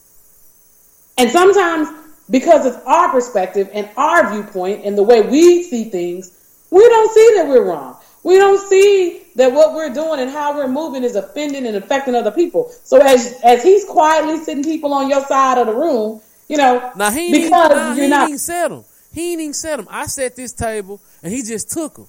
And 1.17 1.29
sometimes, 1.29 1.89
because 2.29 2.65
it's 2.65 2.77
our 2.86 3.10
perspective 3.10 3.69
and 3.74 3.89
our 3.98 4.31
viewpoint 4.31 4.86
and 4.86 4.98
the 4.98 5.03
way 5.03 5.22
we 5.22 5.63
see 5.63 5.86
things, 5.86 6.31
we 6.69 6.88
don't 6.88 7.13
see 7.13 7.34
that 7.36 7.48
we're 7.48 7.65
wrong. 7.65 7.98
We 8.24 8.38
don't 8.38 8.62
see 8.69 9.24
that 9.36 9.51
what 9.51 9.74
we're 9.74 9.89
doing 9.89 10.19
and 10.22 10.29
how 10.29 10.55
we're 10.55 10.67
moving 10.67 11.03
is 11.03 11.15
offending 11.15 11.65
and 11.67 11.75
affecting 11.75 12.15
other 12.15 12.31
people. 12.31 12.72
So 12.84 12.98
as 12.98 13.39
as 13.43 13.62
he's 13.63 13.84
quietly 13.86 14.38
sitting 14.38 14.63
people 14.63 14.93
on 14.93 15.10
your 15.10 15.24
side 15.25 15.57
of 15.57 15.67
the 15.67 15.74
room, 15.74 16.22
you 16.48 16.57
know, 16.57 16.91
Now 16.96 17.12
he 17.12 17.31
because 17.31 17.72
nah, 17.72 17.93
you're 17.93 18.03
ain't 18.03 18.10
not 18.10 18.27
even 18.27 18.38
set 18.38 18.69
them. 18.69 18.84
He 19.17 19.31
ain't 19.31 19.41
even 19.41 19.53
set 19.53 19.77
them. 19.77 19.88
I 19.89 20.05
set 20.05 20.36
this 20.36 20.53
table 20.53 21.01
and 21.24 21.33
he 21.33 21.41
just 21.41 21.71
took 21.71 21.95
them. 21.95 22.07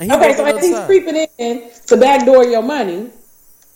And 0.00 0.10
he 0.10 0.16
okay. 0.16 0.34
So 0.34 0.56
he's 0.58 0.72
side. 0.72 0.86
creeping 0.86 1.26
in 1.38 1.70
to 1.86 1.96
backdoor 1.96 2.44
your 2.44 2.62
money, 2.62 3.10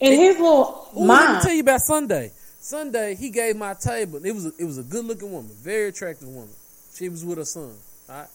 in 0.01 0.21
his 0.21 0.37
little 0.37 0.89
Ooh, 0.97 1.05
let 1.05 1.37
me 1.37 1.43
tell 1.43 1.53
you 1.53 1.63
about 1.63 1.81
Sunday. 1.81 2.33
Sunday, 2.59 3.15
he 3.15 3.31
gave 3.31 3.55
my 3.57 3.75
table. 3.75 4.21
It 4.25 4.33
was 4.33 4.47
a, 4.47 4.53
it 4.59 4.65
was 4.65 4.79
a 4.79 4.83
good 4.83 5.05
looking 5.05 5.31
woman, 5.31 5.53
very 5.63 5.91
attractive 5.91 6.27
woman. 6.27 6.51
She 6.93 7.09
was 7.09 7.25
with 7.25 7.39
her 7.39 7.45
son. 7.45 7.73
Right? 8.09 8.27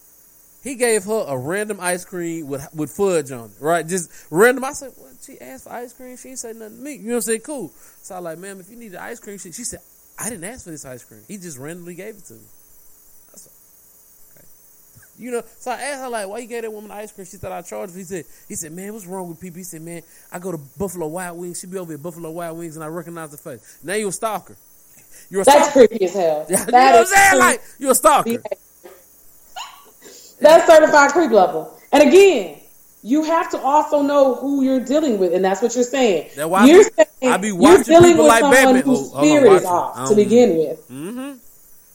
He 0.64 0.76
gave 0.76 1.04
her 1.04 1.24
a 1.28 1.36
random 1.36 1.78
ice 1.80 2.06
cream 2.06 2.48
with 2.48 2.66
with 2.74 2.90
fudge 2.90 3.30
on 3.30 3.50
it. 3.50 3.56
Right, 3.60 3.86
just 3.86 4.10
random. 4.30 4.64
I 4.64 4.72
said, 4.72 4.92
"What?" 4.96 5.12
She 5.22 5.38
asked 5.40 5.64
for 5.64 5.72
ice 5.74 5.92
cream. 5.92 6.16
She 6.16 6.36
say 6.36 6.54
nothing 6.54 6.78
to 6.78 6.82
me. 6.82 6.92
You 6.94 7.02
know 7.02 7.08
what 7.08 7.14
I'm 7.16 7.20
saying? 7.20 7.40
Cool. 7.40 7.70
So 8.00 8.14
I 8.14 8.18
like, 8.20 8.38
ma'am, 8.38 8.60
if 8.60 8.70
you 8.70 8.76
need 8.76 8.92
the 8.92 9.02
ice 9.02 9.20
cream, 9.20 9.36
she, 9.36 9.52
she 9.52 9.64
said, 9.64 9.80
I 10.18 10.30
didn't 10.30 10.44
ask 10.44 10.64
for 10.64 10.70
this 10.70 10.86
ice 10.86 11.04
cream. 11.04 11.20
He 11.28 11.36
just 11.36 11.58
randomly 11.58 11.94
gave 11.94 12.16
it 12.16 12.24
to 12.26 12.34
me. 12.34 12.46
I 15.16 15.18
said. 15.18 15.24
You 15.24 15.30
know, 15.32 15.42
so 15.58 15.70
I 15.70 15.74
asked 15.74 16.00
her 16.02 16.08
like, 16.08 16.28
why 16.28 16.38
you 16.38 16.46
gave 16.46 16.62
that 16.62 16.72
woman 16.72 16.90
ice 16.90 17.12
cream? 17.12 17.26
She 17.26 17.36
thought 17.36 17.52
I 17.52 17.62
charged 17.62 17.92
her. 17.92 17.98
He 17.98 18.04
said, 18.04 18.24
he 18.48 18.54
said, 18.54 18.72
man, 18.72 18.92
what's 18.92 19.06
wrong 19.06 19.28
with 19.28 19.40
people? 19.40 19.58
He 19.58 19.64
said, 19.64 19.82
man, 19.82 20.02
I 20.32 20.38
go 20.38 20.52
to 20.52 20.58
Buffalo 20.78 21.06
Wild 21.06 21.38
Wings. 21.38 21.60
She 21.60 21.66
be 21.66 21.78
over 21.78 21.94
at 21.94 22.02
Buffalo 22.02 22.30
Wild 22.30 22.58
Wings, 22.58 22.76
and 22.76 22.84
I 22.84 22.88
recognize 22.88 23.30
the 23.30 23.36
face. 23.38 23.78
Now 23.82 23.94
you 23.94 24.08
a 24.08 24.12
stalker. 24.12 24.56
You're 25.30 25.42
a 25.42 25.44
that's 25.44 25.70
stalker. 25.70 25.88
creepy 25.88 26.04
as 26.04 26.14
hell. 26.14 26.46
Yeah, 26.48 26.60
you 26.66 26.72
know 26.72 26.78
what 26.78 26.94
I'm 27.00 27.06
saying? 27.06 27.38
Like 27.40 27.62
you're 27.78 27.90
a 27.92 27.94
stalker. 27.94 28.42
That's 30.40 30.66
certified 30.66 31.10
creep 31.12 31.30
level. 31.30 31.78
And 31.92 32.02
again, 32.06 32.60
you 33.02 33.22
have 33.22 33.50
to 33.52 33.58
also 33.58 34.02
know 34.02 34.34
who 34.34 34.62
you're 34.62 34.80
dealing 34.80 35.18
with, 35.18 35.32
and 35.32 35.44
that's 35.44 35.62
what 35.62 35.74
you're 35.74 35.84
saying. 35.84 36.30
That's 36.36 36.48
why 36.48 36.62
I 36.62 36.66
you're 36.66 36.84
be- 36.84 36.90
saying 37.20 37.32
I 37.32 37.36
be 37.38 37.46
you're 37.48 37.56
watching 37.56 37.84
dealing 37.84 38.10
people 38.12 38.24
with 38.24 38.28
like 38.28 38.40
someone 38.40 38.62
Batman. 38.74 38.82
whose 38.82 39.10
Oh, 39.14 39.22
spirit 39.22 39.52
is 39.52 39.64
off 39.64 39.96
I 39.96 40.08
to 40.08 40.14
begin 40.14 40.56
with. 40.58 40.88
Mm-hmm. 40.90 41.32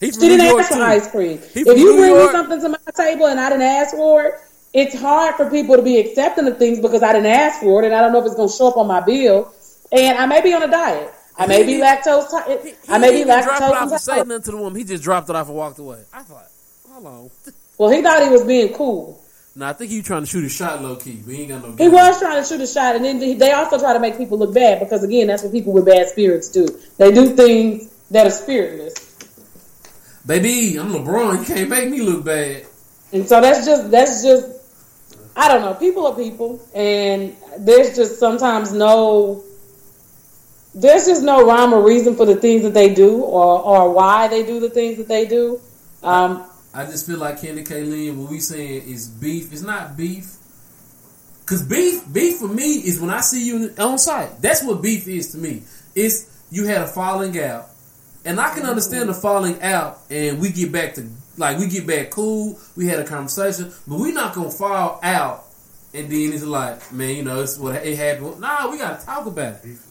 He 0.01 0.11
She 0.11 0.19
didn't 0.19 0.41
ask 0.59 0.69
for 0.69 0.75
too. 0.75 0.81
ice 0.83 1.09
cream. 1.09 1.39
He 1.53 1.61
If 1.61 1.77
you 1.77 1.95
bring 1.95 2.13
me 2.13 2.31
something 2.31 2.59
to 2.59 2.69
my 2.69 2.77
table 2.95 3.27
and 3.27 3.39
I 3.39 3.49
didn't 3.49 3.61
ask 3.63 3.95
for 3.95 4.23
it, 4.25 4.33
it's 4.73 4.99
hard 4.99 5.35
for 5.35 5.49
people 5.49 5.77
to 5.77 5.81
be 5.81 5.97
accepting 5.99 6.47
of 6.47 6.57
things 6.57 6.79
because 6.81 7.03
I 7.03 7.13
didn't 7.13 7.27
ask 7.31 7.61
for 7.61 7.81
it, 7.83 7.85
and 7.85 7.95
I 7.95 8.01
don't 8.01 8.11
know 8.11 8.19
if 8.19 8.25
it's 8.25 8.35
going 8.35 8.49
to 8.49 8.53
show 8.55 8.67
up 8.69 8.77
on 8.77 8.87
my 8.87 8.99
bill. 8.99 9.53
And 9.93 10.17
I 10.17 10.25
may 10.25 10.41
be 10.41 10.53
on 10.53 10.63
a 10.63 10.67
diet. 10.69 11.13
I 11.37 11.45
may 11.47 11.63
be 11.63 11.73
lactose. 11.75 12.27
He, 12.47 12.71
T- 12.71 12.75
he 12.87 12.91
I 12.93 12.97
may 12.97 13.11
be 13.11 13.17
even 13.19 13.27
drop 13.41 13.45
it 13.45 13.63
off 13.63 13.89
lactose 13.89 13.91
and 13.91 14.01
say 14.01 14.11
intolerant. 14.19 14.27
nothing 14.29 14.43
to 14.43 14.51
the 14.51 14.57
woman. 14.57 14.79
He 14.79 14.83
just 14.85 15.03
dropped 15.03 15.29
it 15.29 15.35
off 15.35 15.47
and 15.47 15.55
walked 15.57 15.79
away. 15.79 16.03
I 16.13 16.23
thought, 16.23 16.47
hold 16.89 17.05
on. 17.05 17.29
Well, 17.77 17.89
he 17.89 18.03
thought 18.03 18.21
he 18.21 18.29
was 18.29 18.43
being 18.43 18.73
cool. 18.73 19.23
No, 19.55 19.65
I 19.65 19.73
think 19.73 19.89
he 19.89 19.97
was 19.97 20.05
trying 20.05 20.21
to 20.21 20.27
shoot 20.27 20.45
a 20.45 20.49
shot 20.49 20.83
low 20.83 20.95
key, 20.97 21.13
he 21.27 21.41
ain't 21.41 21.49
got 21.49 21.63
no. 21.67 21.75
He 21.75 21.89
was 21.89 22.19
trying 22.19 22.41
to 22.41 22.47
shoot 22.47 22.61
a 22.61 22.67
shot, 22.67 22.95
and 22.95 23.03
then 23.03 23.37
they 23.39 23.51
also 23.53 23.79
try 23.79 23.93
to 23.93 23.99
make 23.99 24.17
people 24.17 24.37
look 24.37 24.53
bad 24.53 24.79
because, 24.79 25.03
again, 25.03 25.25
that's 25.27 25.41
what 25.41 25.51
people 25.51 25.73
with 25.73 25.85
bad 25.85 26.07
spirits 26.07 26.49
do. 26.49 26.67
They 26.97 27.11
do 27.11 27.35
things 27.35 27.91
that 28.11 28.27
are 28.27 28.31
spiritless, 28.31 29.10
Baby, 30.25 30.77
I'm 30.79 30.91
LeBron. 30.91 31.39
You 31.39 31.45
can't 31.45 31.69
make 31.69 31.89
me 31.89 32.01
look 32.01 32.23
bad. 32.25 32.65
and 33.11 33.27
so 33.27 33.41
that's 33.41 33.65
just 33.65 33.89
that's 33.91 34.23
just 34.23 34.47
I 35.35 35.47
don't 35.47 35.61
know. 35.61 35.73
People 35.73 36.05
are 36.07 36.15
people, 36.15 36.61
and 36.75 37.35
there's 37.57 37.95
just 37.95 38.19
sometimes 38.19 38.71
no 38.73 39.43
there's 40.73 41.05
just 41.05 41.23
no 41.23 41.45
rhyme 41.45 41.73
or 41.73 41.85
reason 41.85 42.15
for 42.15 42.25
the 42.25 42.35
things 42.35 42.63
that 42.63 42.73
they 42.73 42.93
do 42.93 43.17
or 43.21 43.61
or 43.61 43.91
why 43.93 44.27
they 44.27 44.45
do 44.45 44.59
the 44.59 44.69
things 44.69 44.97
that 44.97 45.07
they 45.07 45.25
do. 45.25 45.59
Um, 46.03 46.45
I 46.73 46.85
just 46.85 47.05
feel 47.05 47.17
like 47.17 47.41
Candy 47.41 47.63
Kaylin, 47.63 48.15
what 48.15 48.31
we 48.31 48.39
saying 48.39 48.83
is 48.87 49.07
beef. 49.07 49.51
It's 49.51 49.61
not 49.61 49.97
beef. 49.97 50.37
Cause 51.45 51.63
beef, 51.67 52.01
beef 52.13 52.37
for 52.37 52.47
me 52.47 52.75
is 52.75 53.01
when 53.01 53.09
I 53.09 53.19
see 53.19 53.45
you 53.45 53.73
on 53.77 53.97
site. 53.97 54.41
That's 54.41 54.63
what 54.63 54.81
beef 54.81 55.07
is 55.07 55.33
to 55.33 55.37
me. 55.37 55.63
It's 55.95 56.29
you 56.49 56.65
had 56.65 56.81
a 56.81 56.87
falling 56.87 57.37
out, 57.41 57.67
and 58.25 58.39
I 58.39 58.53
can 58.53 58.65
understand 58.65 59.09
the 59.09 59.13
falling 59.13 59.61
out, 59.61 59.99
and 60.09 60.39
we 60.39 60.51
get 60.51 60.71
back 60.71 60.93
to 60.95 61.07
like 61.37 61.57
we 61.57 61.67
get 61.67 61.87
back 61.87 62.09
cool. 62.11 62.59
We 62.75 62.87
had 62.87 62.99
a 62.99 63.05
conversation, 63.05 63.71
but 63.87 63.99
we're 63.99 64.13
not 64.13 64.35
gonna 64.35 64.51
fall 64.51 64.99
out, 65.03 65.45
and 65.93 66.09
then 66.11 66.33
it's 66.33 66.43
like, 66.43 66.91
man, 66.91 67.15
you 67.15 67.23
know, 67.23 67.41
it's 67.41 67.57
what 67.57 67.75
it 67.75 67.97
happened. 67.97 68.39
Nah, 68.39 68.69
we 68.69 68.77
gotta 68.77 69.03
talk 69.05 69.25
about 69.25 69.55
it. 69.55 69.63
Beef. 69.63 69.87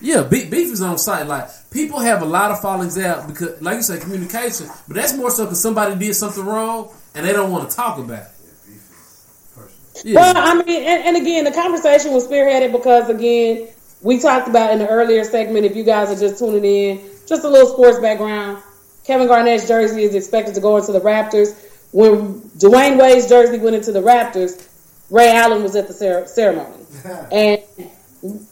Yeah, 0.00 0.24
beef, 0.24 0.50
beef 0.50 0.72
is 0.72 0.82
on 0.82 0.98
site. 0.98 1.28
Like 1.28 1.48
people 1.70 2.00
have 2.00 2.22
a 2.22 2.24
lot 2.24 2.50
of 2.50 2.60
fallings 2.60 2.98
out 2.98 3.28
because, 3.28 3.62
like 3.62 3.76
you 3.76 3.82
said, 3.82 4.00
communication. 4.00 4.66
But 4.88 4.96
that's 4.96 5.14
more 5.14 5.30
so 5.30 5.44
because 5.44 5.62
somebody 5.62 5.94
did 5.94 6.14
something 6.14 6.44
wrong 6.44 6.90
and 7.14 7.24
they 7.24 7.32
don't 7.32 7.52
want 7.52 7.70
to 7.70 7.76
talk 7.76 7.98
about 7.98 8.22
it. 8.22 8.28
Yeah, 8.42 8.50
beef 8.66 8.76
is 8.76 9.48
personal. 9.54 10.12
Yeah, 10.12 10.20
Well, 10.20 10.34
I 10.36 10.54
mean, 10.64 10.82
and, 10.82 11.04
and 11.04 11.16
again, 11.16 11.44
the 11.44 11.52
conversation 11.52 12.12
was 12.12 12.26
spearheaded 12.26 12.72
because, 12.72 13.08
again, 13.08 13.68
we 14.00 14.18
talked 14.18 14.48
about 14.48 14.72
in 14.72 14.80
the 14.80 14.88
earlier 14.88 15.22
segment, 15.22 15.66
if 15.66 15.76
you 15.76 15.84
guys 15.84 16.10
are 16.10 16.18
just 16.18 16.40
tuning 16.40 16.64
in, 16.64 16.98
just 17.26 17.44
a 17.44 17.48
little 17.48 17.68
sports 17.68 17.98
background. 17.98 18.62
Kevin 19.04 19.26
Garnett's 19.26 19.66
jersey 19.66 20.04
is 20.04 20.14
expected 20.14 20.54
to 20.54 20.60
go 20.60 20.76
into 20.76 20.92
the 20.92 21.00
rafters. 21.00 21.54
When 21.92 22.40
Dwyane 22.58 22.98
Wade's 22.98 23.28
jersey 23.28 23.58
went 23.58 23.76
into 23.76 23.92
the 23.92 24.02
rafters, 24.02 24.68
Ray 25.10 25.34
Allen 25.36 25.62
was 25.62 25.76
at 25.76 25.88
the 25.88 25.94
cer- 25.94 26.26
ceremony. 26.26 26.76
And, 27.32 27.62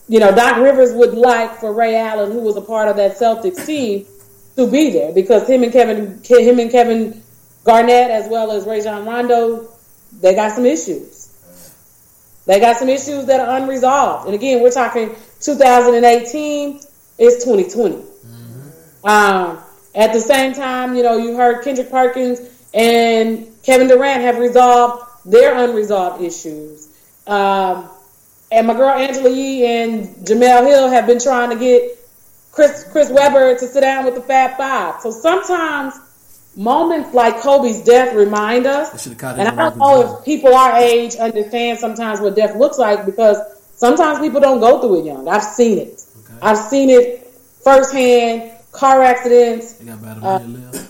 you 0.08 0.18
know, 0.18 0.34
Doc 0.34 0.56
Rivers 0.56 0.92
would 0.92 1.14
like 1.14 1.60
for 1.60 1.72
Ray 1.72 1.96
Allen, 1.96 2.32
who 2.32 2.40
was 2.40 2.56
a 2.56 2.60
part 2.60 2.88
of 2.88 2.96
that 2.96 3.16
Celtics 3.16 3.64
team, 3.64 4.06
to 4.56 4.70
be 4.70 4.90
there 4.90 5.12
because 5.12 5.48
him 5.48 5.62
and 5.62 5.72
Kevin, 5.72 6.20
him 6.24 6.58
and 6.58 6.70
Kevin 6.70 7.22
Garnett, 7.64 8.10
as 8.10 8.28
well 8.28 8.50
as 8.50 8.66
Ray 8.66 8.78
Rajon 8.78 9.04
Rondo, 9.06 9.68
they 10.20 10.34
got 10.34 10.54
some 10.56 10.66
issues. 10.66 11.28
They 12.46 12.58
got 12.58 12.76
some 12.76 12.88
issues 12.88 13.26
that 13.26 13.40
are 13.40 13.56
unresolved. 13.58 14.26
And 14.26 14.34
again, 14.34 14.62
we're 14.62 14.72
talking 14.72 15.14
2018, 15.40 16.80
it's 17.18 17.44
2020. 17.44 18.09
Um, 19.04 19.58
at 19.94 20.12
the 20.12 20.20
same 20.20 20.54
time, 20.54 20.94
you 20.94 21.02
know, 21.02 21.16
you 21.16 21.36
heard 21.36 21.64
Kendrick 21.64 21.90
Perkins 21.90 22.40
and 22.72 23.48
Kevin 23.62 23.88
Durant 23.88 24.22
have 24.22 24.38
resolved 24.38 25.04
their 25.24 25.56
unresolved 25.56 26.22
issues. 26.22 26.88
Um, 27.26 27.88
and 28.52 28.66
my 28.66 28.74
girl 28.74 28.90
Angela 28.90 29.30
Yee 29.30 29.64
and 29.66 30.08
Jemele 30.26 30.66
Hill 30.66 30.88
have 30.88 31.06
been 31.06 31.20
trying 31.20 31.50
to 31.50 31.56
get 31.56 31.98
Chris 32.52 32.84
Chris 32.90 33.10
Webber 33.10 33.56
to 33.56 33.66
sit 33.66 33.80
down 33.80 34.04
with 34.04 34.14
the 34.14 34.22
Fab 34.22 34.56
Five. 34.56 35.00
So 35.00 35.10
sometimes 35.10 35.94
moments 36.56 37.14
like 37.14 37.40
Kobe's 37.40 37.82
death 37.82 38.14
remind 38.14 38.66
us 38.66 39.02
should 39.02 39.12
have 39.12 39.18
caught 39.18 39.38
and 39.38 39.48
I 39.48 39.54
don't 39.54 39.78
know 39.78 40.18
if 40.18 40.24
people 40.24 40.52
our 40.54 40.76
age 40.76 41.14
understand 41.14 41.78
sometimes 41.78 42.20
what 42.20 42.34
death 42.34 42.56
looks 42.56 42.76
like 42.76 43.06
because 43.06 43.38
sometimes 43.76 44.18
people 44.18 44.40
don't 44.40 44.58
go 44.58 44.80
through 44.80 45.00
it 45.00 45.04
young. 45.06 45.28
I've 45.28 45.44
seen 45.44 45.78
it. 45.78 46.02
Okay. 46.24 46.38
I've 46.42 46.58
seen 46.58 46.90
it 46.90 47.28
firsthand. 47.62 48.52
Car 48.72 49.02
accidents, 49.02 49.74
They 49.74 49.86
got 49.86 50.22
a 50.22 50.26
Uh, 50.26 50.38
left. 50.38 50.86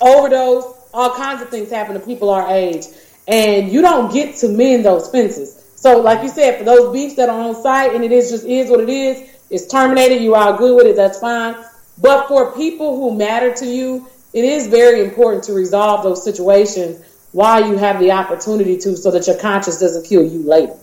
overdose, 0.00 0.64
all 0.92 1.10
kinds 1.10 1.42
of 1.42 1.48
things 1.50 1.70
happen 1.70 1.94
to 1.94 2.00
people 2.00 2.30
our 2.30 2.50
age. 2.50 2.86
And 3.28 3.70
you 3.70 3.82
don't 3.82 4.12
get 4.12 4.36
to 4.36 4.48
mend 4.48 4.84
those 4.84 5.08
fences. 5.08 5.56
So, 5.76 6.00
like 6.00 6.22
you 6.22 6.28
said, 6.28 6.58
for 6.58 6.64
those 6.64 6.92
beefs 6.92 7.14
that 7.16 7.28
are 7.28 7.38
on 7.40 7.62
site 7.62 7.94
and 7.94 8.04
it 8.04 8.12
is 8.12 8.30
just 8.30 8.44
is 8.44 8.70
what 8.70 8.80
it 8.80 8.88
is, 8.88 9.28
it's 9.50 9.66
terminated, 9.66 10.22
you 10.22 10.34
are 10.34 10.56
good 10.56 10.76
with 10.76 10.86
it, 10.86 10.96
that's 10.96 11.18
fine. 11.18 11.54
But 12.00 12.28
for 12.28 12.52
people 12.52 12.96
who 12.96 13.16
matter 13.16 13.52
to 13.54 13.66
you, 13.66 14.06
it 14.32 14.44
is 14.44 14.66
very 14.68 15.00
important 15.00 15.44
to 15.44 15.52
resolve 15.52 16.02
those 16.02 16.22
situations 16.24 17.02
while 17.32 17.66
you 17.66 17.76
have 17.76 17.98
the 18.00 18.12
opportunity 18.12 18.76
to 18.78 18.96
so 18.96 19.10
that 19.10 19.26
your 19.26 19.36
conscience 19.36 19.78
doesn't 19.78 20.06
kill 20.06 20.22
you 20.22 20.42
later. 20.42 20.74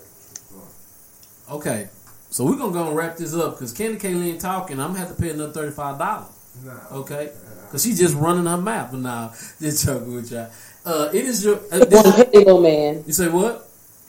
Okay, 1.52 1.88
so 2.30 2.46
we're 2.46 2.58
gonna 2.58 2.74
go 2.74 2.88
and 2.88 2.96
wrap 2.96 3.18
this 3.18 3.34
up 3.34 3.54
because 3.56 3.74
Candy 3.74 3.98
Kaylin 3.98 4.40
talking. 4.40 4.80
I'm 4.80 4.90
gonna 4.90 5.00
have 5.00 5.16
to 5.16 5.22
pay 5.22 5.30
another 5.30 5.52
thirty 5.52 5.72
five 5.72 5.98
dollars. 5.98 6.28
Nah. 6.64 7.00
Okay, 7.00 7.32
because 7.66 7.84
she's 7.84 8.00
just 8.00 8.16
running 8.16 8.46
her 8.46 8.58
mouth. 8.58 8.92
But 8.92 9.00
now, 9.02 9.30
just 9.60 9.86
joking 9.86 10.14
with 10.14 10.32
y'all. 10.32 10.50
Uh, 10.86 11.10
it 11.14 11.26
is 11.26 11.44
your. 11.44 11.58
Uh, 11.72 11.78
You're 11.78 11.80
one 11.80 11.90
this, 11.90 12.16
petty 12.16 12.38
little 12.38 12.62
man. 12.62 13.04
you 13.06 13.14
say 13.14 13.28
what? 13.28 13.68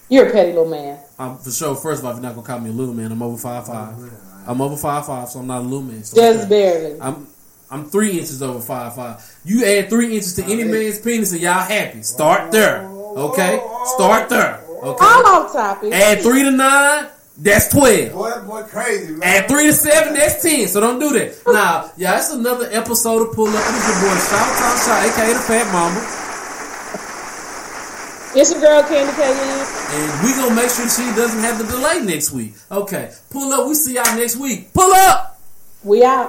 You're 0.09 0.29
a 0.29 0.33
petty 0.33 0.53
little 0.53 0.69
man. 0.71 0.99
Um, 1.19 1.39
for 1.39 1.51
sure. 1.51 1.75
First 1.75 2.01
of 2.01 2.07
all, 2.07 2.13
if 2.13 2.17
you're 2.17 2.23
not 2.23 2.35
gonna 2.35 2.47
call 2.47 2.61
me 2.61 2.71
a 2.71 2.73
little 2.73 2.95
man, 2.95 3.13
I'm 3.13 3.23
over 3.23 3.37
five 3.37 3.67
five. 3.67 3.97
Yeah, 3.99 4.09
I'm 4.47 4.61
over 4.61 4.77
five 4.77 5.05
five, 5.07 5.29
so 5.29 5.41
I'm 5.41 5.47
not 5.47 5.59
a 5.61 5.65
little 5.65 5.83
man. 5.83 6.03
So 6.05 6.17
Just 6.17 6.47
okay. 6.47 6.49
barely. 6.49 7.01
I'm 7.01 7.27
I'm 7.71 7.91
three 7.91 8.13
inches 8.13 8.43
over 8.43 8.61
five 8.61 8.95
five. 8.95 9.23
You 9.45 9.65
add 9.67 9.91
three 9.91 10.15
inches 10.15 10.35
to 10.37 10.45
any 10.45 10.65
man's 10.65 10.99
penis 11.01 11.33
and 11.33 11.41
y'all 11.41 11.55
happy. 11.61 12.03
Start 12.03 12.51
there. 12.51 12.87
Okay? 12.87 13.61
Start 13.85 14.29
there. 14.29 14.63
Okay? 14.83 15.05
All 15.05 15.27
off 15.27 15.53
topic. 15.53 15.93
Add 15.93 16.21
three 16.21 16.45
to 16.45 16.51
nine, 16.51 17.09
that's 17.39 17.69
twelve. 17.69 18.13
Boy, 18.13 18.31
that 18.31 18.47
boy 18.47 18.63
crazy, 18.65 19.13
man. 19.13 19.23
Add 19.23 19.49
three 19.49 19.67
to 19.69 19.73
seven, 19.73 20.15
that's 20.15 20.43
ten. 20.43 20.67
So 20.69 20.81
don't 20.81 20.99
do 20.99 21.13
that. 21.19 21.39
Now, 21.47 21.91
yeah, 21.97 22.13
that's 22.13 22.31
another 22.33 22.69
episode 22.71 23.23
of 23.29 23.35
Pull 23.35 23.47
Up. 23.49 23.55
This 23.55 23.79
is 23.79 23.87
your 23.89 24.11
boy 24.11 24.19
Shout 24.27 24.51
Talk 24.59 24.77
Shot, 24.85 25.07
aka 25.07 25.33
the 25.33 25.41
Fat 25.41 25.67
Mama. 25.73 26.01
It's 28.37 28.53
your 28.53 28.61
girl 28.61 28.83
Candy 28.83 29.13
KN. 29.13 29.25
And 29.91 30.23
we 30.23 30.35
gonna 30.37 30.55
make 30.55 30.71
sure 30.71 30.89
she 30.89 31.07
doesn't 31.17 31.41
have 31.41 31.59
the 31.59 31.65
delay 31.65 32.01
next 32.05 32.31
week. 32.33 32.55
Okay. 32.71 33.11
Pull 33.31 33.53
up, 33.53 33.67
we 33.67 33.75
see 33.75 33.95
y'all 33.95 34.17
next 34.17 34.37
week. 34.37 34.73
Pull 34.75 34.93
up! 34.93 35.41
We 35.83 36.05
out. 36.05 36.27